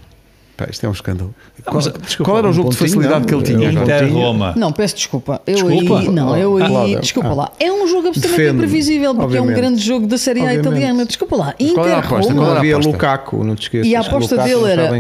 [0.57, 1.35] Pá, isto é um escândalo.
[1.65, 3.83] Qual, desculpa, qual era o um jogo de pontinho, facilidade não, que ele tinha?
[3.83, 4.13] Inter.
[4.13, 4.55] Roma.
[4.57, 5.43] Não, peço desculpa.
[5.47, 5.99] Eu Desculpa?
[5.99, 6.09] aí.
[6.09, 6.69] Não, eu Ah, aí.
[6.69, 7.35] Cláudia, desculpa ah.
[7.35, 7.53] lá.
[7.59, 9.57] É um jogo absolutamente Defende-me, previsível porque é um obviamente.
[9.57, 10.67] grande jogo da Série A Obviamente.
[10.67, 11.05] italiana.
[11.05, 11.55] Desculpa lá.
[11.59, 12.33] Mas qual era a Inter aposta?
[12.33, 12.43] Roma.
[12.45, 12.79] Qual era a havia?
[12.79, 13.87] Lukaku, não te esqueças.
[13.89, 14.91] E a aposta dele era,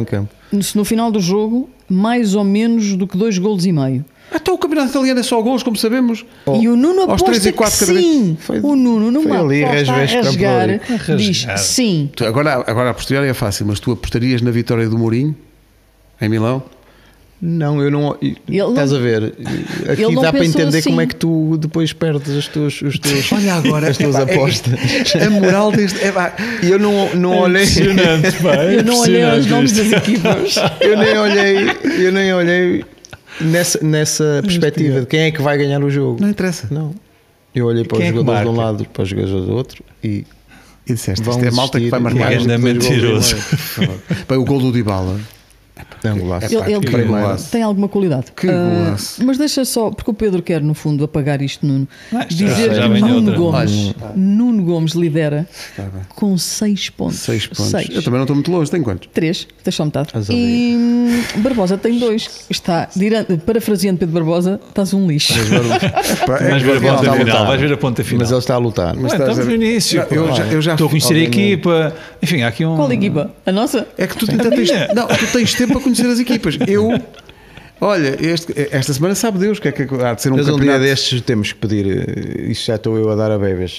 [0.74, 4.04] no final do jogo, mais ou menos do que dois golos e meio.
[4.32, 6.24] Até o campeonato italiano é só gols, como sabemos.
[6.60, 8.04] e o Nuno aos aposta três e que quatro cada vez.
[8.04, 8.36] sim.
[8.40, 10.68] Foi- o Nuno, numa foi ali, aposta a rasgar,
[11.16, 11.58] diz Rasgar.
[11.58, 12.10] sim.
[12.16, 15.36] Tu- Agora, agora a posteriori é fácil, mas tu apostarias na vitória do Mourinho
[16.20, 16.62] em Milão?
[17.46, 18.00] Não, eu não.
[18.48, 19.34] não- estás a ver?
[19.90, 20.88] Aqui Ele não dá para entender assim.
[20.88, 24.22] como é que tu depois perdes as tuas, os teus, Olha agora, as tuas é-
[24.22, 24.72] apostas.
[25.20, 25.98] A moral deste.
[26.02, 26.12] É,
[26.62, 27.64] E eu não, não olhei.
[27.64, 28.54] Impressionante, pá.
[28.56, 29.90] é Eu não olhei os nomes isto.
[29.90, 30.54] das equipas.
[30.80, 31.56] Eu nem olhei,
[32.06, 32.84] eu nem olhei
[33.40, 36.20] nessa, nessa perspectiva de quem é que vai ganhar o jogo.
[36.20, 36.68] não interessa.
[36.70, 36.94] Não.
[37.54, 39.84] Eu olhei para Quem os é jogadores de um lado para os jogadores do outro
[40.02, 40.26] e
[40.86, 42.32] E disseste, isto é a malta que vai marcar.
[42.32, 43.36] É mentiroso.
[44.28, 45.20] Bem, o gol do Dybala.
[46.04, 46.46] É um golaço.
[46.46, 47.50] Ele, ele que tem, golaço.
[47.50, 48.26] tem alguma qualidade.
[48.36, 48.52] Que Ah,
[48.84, 49.24] golaço.
[49.24, 51.88] mas deixa só, porque o Pedro quer, no fundo, apagar isto, Nuno.
[52.12, 53.34] Ah, isto já- Dizer já que Nuno.
[53.34, 55.48] Gomes, Nuno Gomes lidera
[56.14, 57.16] com 6 pontos.
[57.18, 57.66] Seis pontos.
[57.70, 57.88] Seis.
[57.90, 59.08] Eu também não estou muito longe, tem quantos?
[59.12, 60.08] 3, tens só metade.
[60.08, 62.46] Estás a E hum, Barbosa tem 2.
[62.50, 62.88] Está,
[63.44, 65.32] parafraseando Pedro Barbosa, estás um lixo.
[65.32, 67.46] Epá, é Vais que- ver a está ponta a final.
[67.46, 68.20] Vais ver a ponta final.
[68.20, 68.94] Mas ele está a lutar.
[68.94, 70.00] Mas Ué, a estamos ver- no início.
[70.10, 70.34] Não, eu pá.
[70.34, 71.94] já- eu já- Estou a conhecer a equipa.
[72.22, 72.76] Enfim, há aqui um.
[72.76, 73.30] Qual equipa?
[73.44, 73.86] A nossa?
[73.98, 76.56] É que tu tens, não, tu tens tempo para conhecer as equipas.
[76.66, 76.88] Eu,
[77.80, 80.50] olha, este- esta semana sabe Deus que é que há de ser um Mas um
[80.52, 80.84] dia campeonato.
[80.84, 81.86] destes temos que pedir.
[81.86, 83.78] eh, Isto já estou eu a dar a bebês.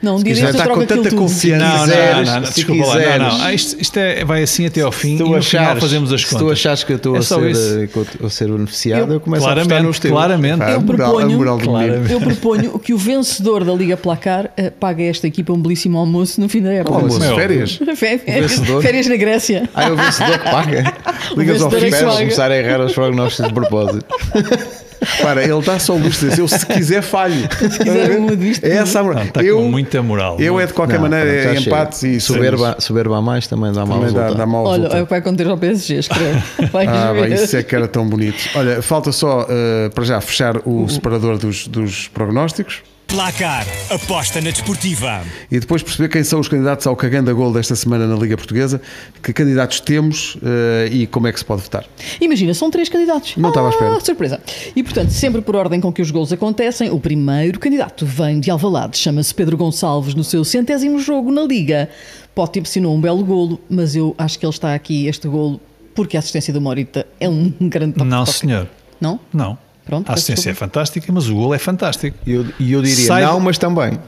[0.00, 1.64] Não, um estar troco com tanta confiança.
[1.64, 3.18] Não, não, quiseres, não, não, se desculpa lá.
[3.18, 3.42] Não.
[3.42, 5.82] Ah, isto, isto é, vai assim até ao fim Se e tu no final achares,
[5.82, 6.40] fazemos as se contas.
[6.46, 9.44] tu achares que eu estou É a, ser, eh, a ser beneficiado, Eu- eu, começo
[9.48, 10.12] a apostar nos Claramente, teus.
[10.12, 10.70] claramente.
[10.70, 12.06] Eu proponho- menino.
[12.08, 15.98] Eu proponho que o vencedor da Liga Placar eh, pague a esta equipa um belíssimo
[15.98, 16.94] almoço no fim da época.
[16.96, 17.18] Almoço?
[17.18, 17.34] Meu.
[17.34, 17.74] Férias?
[17.98, 18.80] Férias, vencedor?
[18.82, 19.68] férias na Grécia.
[19.74, 20.94] Ah, é o vencedor que paga.
[21.34, 22.12] O Ligas ao é paga.
[22.18, 24.04] começar a errar os prognósticos de propósito.
[25.22, 27.48] Para, ele está só o luxo de dizer, eu se quiser falho.
[27.68, 29.18] Se quiser, isto É essa a moral.
[29.20, 30.36] Não, está eu, com muita moral.
[30.40, 33.46] eu é de qualquer Não, maneira, pronto, já é empates e soberba, soberba a mais
[33.46, 34.34] também dá mal dá, resultado.
[34.34, 34.98] dá mau Olha, resultado.
[34.98, 36.42] é o que vai conter ao PSG, escreve.
[36.88, 38.38] Ah, bem, isso é que era tão bonito.
[38.54, 43.66] Olha, falta só uh, para já fechar o separador dos, dos prognósticos Placar.
[43.90, 45.22] Aposta na desportiva.
[45.50, 48.36] e depois perceber quem são os candidatos ao cagando a gol desta semana na Liga
[48.36, 48.82] Portuguesa,
[49.22, 51.86] que candidatos temos uh, e como é que se pode votar.
[52.20, 53.34] Imagina, são três candidatos.
[53.38, 53.96] Não estava à espera.
[53.96, 54.40] Ah, surpresa.
[54.76, 58.50] E portanto, sempre por ordem com que os gols acontecem, o primeiro candidato vem de
[58.50, 61.88] Alvalade, chama-se Pedro Gonçalves, no seu centésimo jogo na Liga.
[62.34, 65.58] Pode ter pressionou um belo golo, mas eu acho que ele está aqui, este golo,
[65.94, 68.06] porque a assistência do Morita é um grande toque.
[68.06, 68.38] Não, toque.
[68.38, 68.68] senhor.
[69.00, 69.18] Não?
[69.32, 69.56] Não.
[69.88, 72.14] Pronto, a assistência é fantástica, mas o gol é fantástico.
[72.26, 73.98] E eu, eu diria Sai não, mas também.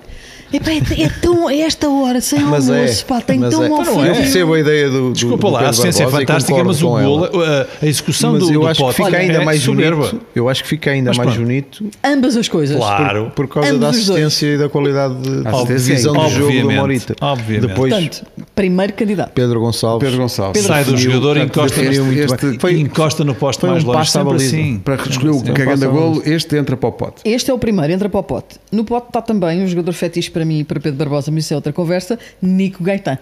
[0.53, 3.05] Epá, é, é tão, é esta hora, sem Mas almoço, é.
[3.07, 3.69] pá, tem tão é.
[3.69, 4.09] mau Então não é.
[4.11, 4.23] Eu feitio.
[4.23, 5.09] percebo a ideia do.
[5.09, 7.67] do Desculpa do lá, a assistência é fantástica, mas o com gol, ela.
[7.83, 10.07] a, a execução Mas do, eu do acho que fica ainda é mais soberba.
[10.09, 10.21] bonito.
[10.35, 11.47] Eu acho que fica ainda Mas mais pronto.
[11.47, 12.77] bonito Ambas as coisas.
[12.77, 13.33] Claro.
[13.35, 17.15] por causa Ambos da assistência e da qualidade de, visão do jogo do Morita.
[17.21, 17.67] obviamente.
[17.69, 19.31] Depois, Portanto, primeiro candidato.
[19.33, 20.05] Pedro Gonçalves.
[20.09, 20.63] Pedro Gonçalves.
[20.63, 21.81] Sai do jogador e encosta,
[22.59, 24.11] foi, encosta no poste foi um mais longe.
[24.11, 24.79] Sempre assim.
[24.79, 27.23] Para escolher o cagando a a golo, este entra para o pote.
[27.25, 28.57] Este é o primeiro, entra para o pote.
[28.73, 31.53] No pote está também um jogador fetiche para mim e para Pedro Barbosa, mas isso
[31.53, 33.19] é outra conversa, Nico Gaetan.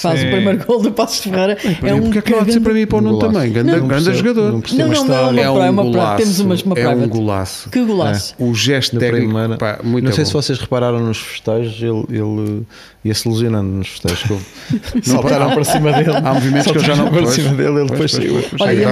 [0.00, 0.28] Faz Sim.
[0.28, 1.56] o primeiro gol do Passos de Ferreira.
[1.82, 3.18] É um Porque é que não há de ser para mim e para o Nuno
[3.18, 3.52] também?
[3.52, 4.52] Grande, Não grande percebo, jogador.
[4.52, 4.62] não.
[4.86, 5.92] Não, não, não, é uma é praia, um uma praia.
[5.92, 6.16] golaço.
[6.22, 6.98] Temos uma, uma é private.
[6.98, 7.70] um golaço.
[7.70, 8.34] Que golaço.
[8.38, 9.56] O gesto Na técnico, primeira.
[9.56, 10.28] pá, muito não sei bom.
[10.28, 12.62] se vocês repararam nos festejos, ele, ele
[13.04, 14.22] ia-se lesionando nos festejos.
[14.22, 16.10] que ele- Saltaram para cima dele.
[16.16, 18.88] Há movimentos que eu já não- para cima dele, ele pois, depois pois, saiu.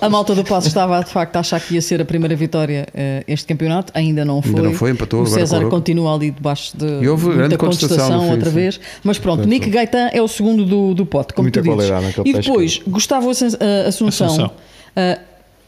[0.00, 2.86] A malta do Passo estava de facto a achar que ia ser a primeira vitória
[2.94, 4.62] eh, este campeonato, ainda não foi.
[4.62, 8.24] não foi, empatou O agora César continua ali debaixo de E houve grande muita contestação
[8.24, 8.80] no outra vez.
[9.04, 11.76] Mas pronto, Nick Gaetan é o segundo do, do pote, como Muita tu dizes.
[11.90, 14.26] qualidade naquele E depois, Gustavo Assun- eh, Assunção.
[14.26, 14.50] Assunção.
[14.96, 15.18] eh,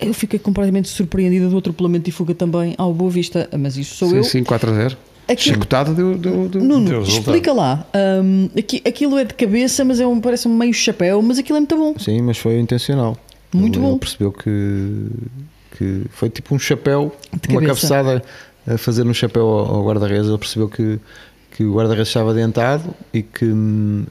[0.00, 4.08] eu fiquei completamente surpreendida do atropelamento e fuga também ao Boa Vista, mas isso sou
[4.08, 4.24] Sim, eu.
[4.24, 4.96] sim, 4 a 0.
[5.26, 6.62] Aquilo- Chicotada deu, deu, deu.
[6.62, 7.86] Nuno, Deu explica lá.
[8.22, 11.56] Hum, aqui- aquilo é de cabeça, mas é um, parece um meio chapéu, mas aquilo
[11.56, 11.94] é muito bom.
[11.98, 13.16] Sim, mas foi intencional.
[13.50, 13.90] Muito ele, bom.
[13.92, 15.06] Ele percebeu que,
[15.78, 17.10] que foi tipo um chapéu,
[17.40, 17.88] De uma cabeça.
[17.88, 18.22] cabeçada
[18.66, 20.28] a fazer um chapéu ao, ao guarda-redes.
[20.28, 20.98] Ele percebeu que,
[21.55, 23.46] que o guarda-redes estava adiantado e que,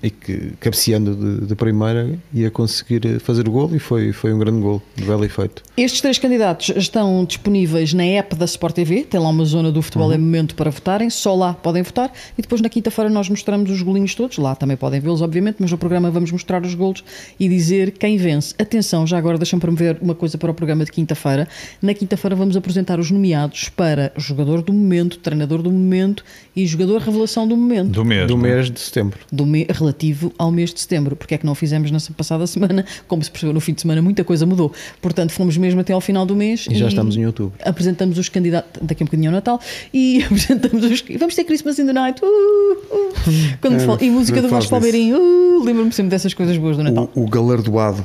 [0.01, 4.39] e que cabeceando de, de primeira ia conseguir fazer o gol e foi, foi um
[4.39, 5.61] grande gol, de belo efeito.
[5.75, 9.81] Estes três candidatos estão disponíveis na app da Sport TV, tem lá uma zona do
[9.81, 10.15] futebol Uhum.
[10.15, 13.81] em momento para votarem, só lá podem votar e depois na quinta-feira nós mostramos os
[13.81, 17.03] golinhos todos, lá também podem vê-los obviamente, mas no programa vamos mostrar os golos
[17.37, 18.55] e dizer quem vence.
[18.57, 21.47] Atenção, já agora deixa-me promover uma coisa para o programa de quinta-feira.
[21.81, 26.23] Na quinta-feira vamos apresentar os nomeados para jogador do momento, treinador do momento
[26.55, 27.89] e jogador revelação do momento.
[27.89, 28.27] Do mesmo.
[28.27, 29.17] Do mês de setembro.
[29.31, 31.15] do me- relativo ao mês de setembro.
[31.15, 32.85] Porque é que não o fizemos na passada semana?
[33.07, 34.71] Como se percebeu no fim de semana, muita coisa mudou.
[35.01, 37.53] Portanto, fomos mesmo até ao final do mês E já estamos em outubro.
[37.65, 39.59] Apresentamos os candidatos, daqui a um bocadinho ao Natal,
[39.93, 41.03] e apresentamos os.
[41.19, 42.21] Vamos ter Christmas in the Night.
[42.23, 43.13] uh, uh.
[43.59, 45.17] Quando falo- e música do Vasco Palmeirinho.
[45.17, 47.09] Uh, Lembro-me sempre dessas coisas boas do Natal.
[47.15, 47.99] O, o galardoado.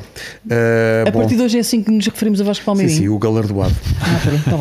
[0.46, 2.98] Uh, a bom, partir de hoje é assim que nos referimos a Vasco sim, Palmeirinho.
[2.98, 3.74] sim, o galardoado.
[4.00, 4.56] Ah, pronto, está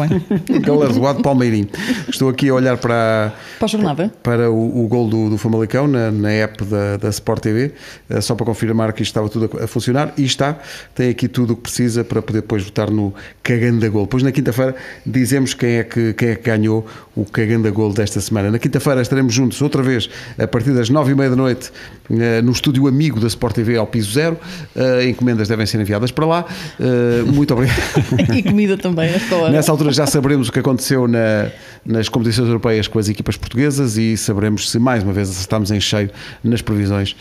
[0.50, 0.62] bem.
[0.62, 1.68] galardoado Palmeirinho.
[2.10, 4.14] Estou aqui a olhar para, Para a jornada.
[4.24, 7.72] para o, o gol do, do Famalicão na, na app da, da Sport TV,
[8.10, 10.60] eh, só para confirmar que isto estava tudo a, a funcionar e está.
[10.94, 14.04] Tem aqui tudo o que precisa para poder depois votar no Caganda Gol.
[14.04, 16.86] Depois na quinta-feira dizemos quem é, que, quem é que ganhou
[17.18, 18.52] o Caganda Gol desta semana.
[18.52, 20.08] Na quinta-feira estaremos juntos outra vez
[20.38, 21.72] a partir das nove e meia da noite
[22.12, 24.38] eh, no estúdio amigo da Sport TV ao piso zero.
[24.76, 26.46] Eh, Encomendas devem ser enviadas para lá.
[26.80, 27.78] Eh, Muito obrigado.
[28.38, 29.52] e comida também, a esta hora.
[29.52, 31.50] Nessa altura já saberemos o que aconteceu na-
[31.84, 35.80] nas competições europeias com as equipas portuguesas e saberemos se mais uma vez acertamos em
[35.80, 36.10] cheio
[36.44, 37.16] nas previsões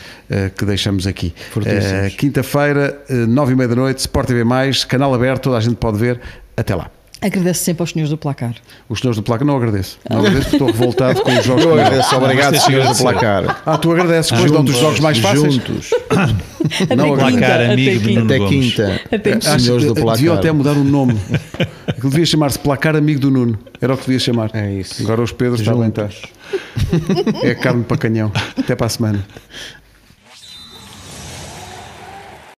[0.56, 1.32] que deixamos aqui.
[2.18, 4.42] Quinta-feira, nove e meia da noite, Sport TV+,
[4.88, 6.20] canal aberto, toda a gente pode ver.
[6.56, 6.90] Até lá.
[7.20, 8.54] Agradeço sempre aos senhores do placar.
[8.88, 9.98] Os senhores do placa não agradeço.
[10.08, 13.62] Não agradeço porque estou revoltado com os jogos Eu agradeço, obrigado, senhores do placar.
[13.64, 15.54] Ah, tu agradeces, depois dão-te os jogos mais fáceis.
[15.54, 15.90] Juntos,
[16.96, 17.26] Não Até agradeço.
[17.26, 18.20] quinta, Placar até amigo de quinta.
[18.20, 18.74] Nuno até Gomes.
[18.74, 19.00] quinta.
[19.12, 20.14] Até Acho Senhores que do placar.
[20.16, 21.18] Deviam até mudar o nome.
[21.86, 23.58] Aquilo devia chamar-se Placar Amigo do Nuno.
[23.80, 24.50] Era o que devia chamar.
[24.52, 25.02] É isso.
[25.02, 26.02] Agora os Pedros está bem, está.
[26.08, 26.22] Juntos.
[27.42, 28.30] É carne para canhão.
[28.58, 29.24] Até para a semana.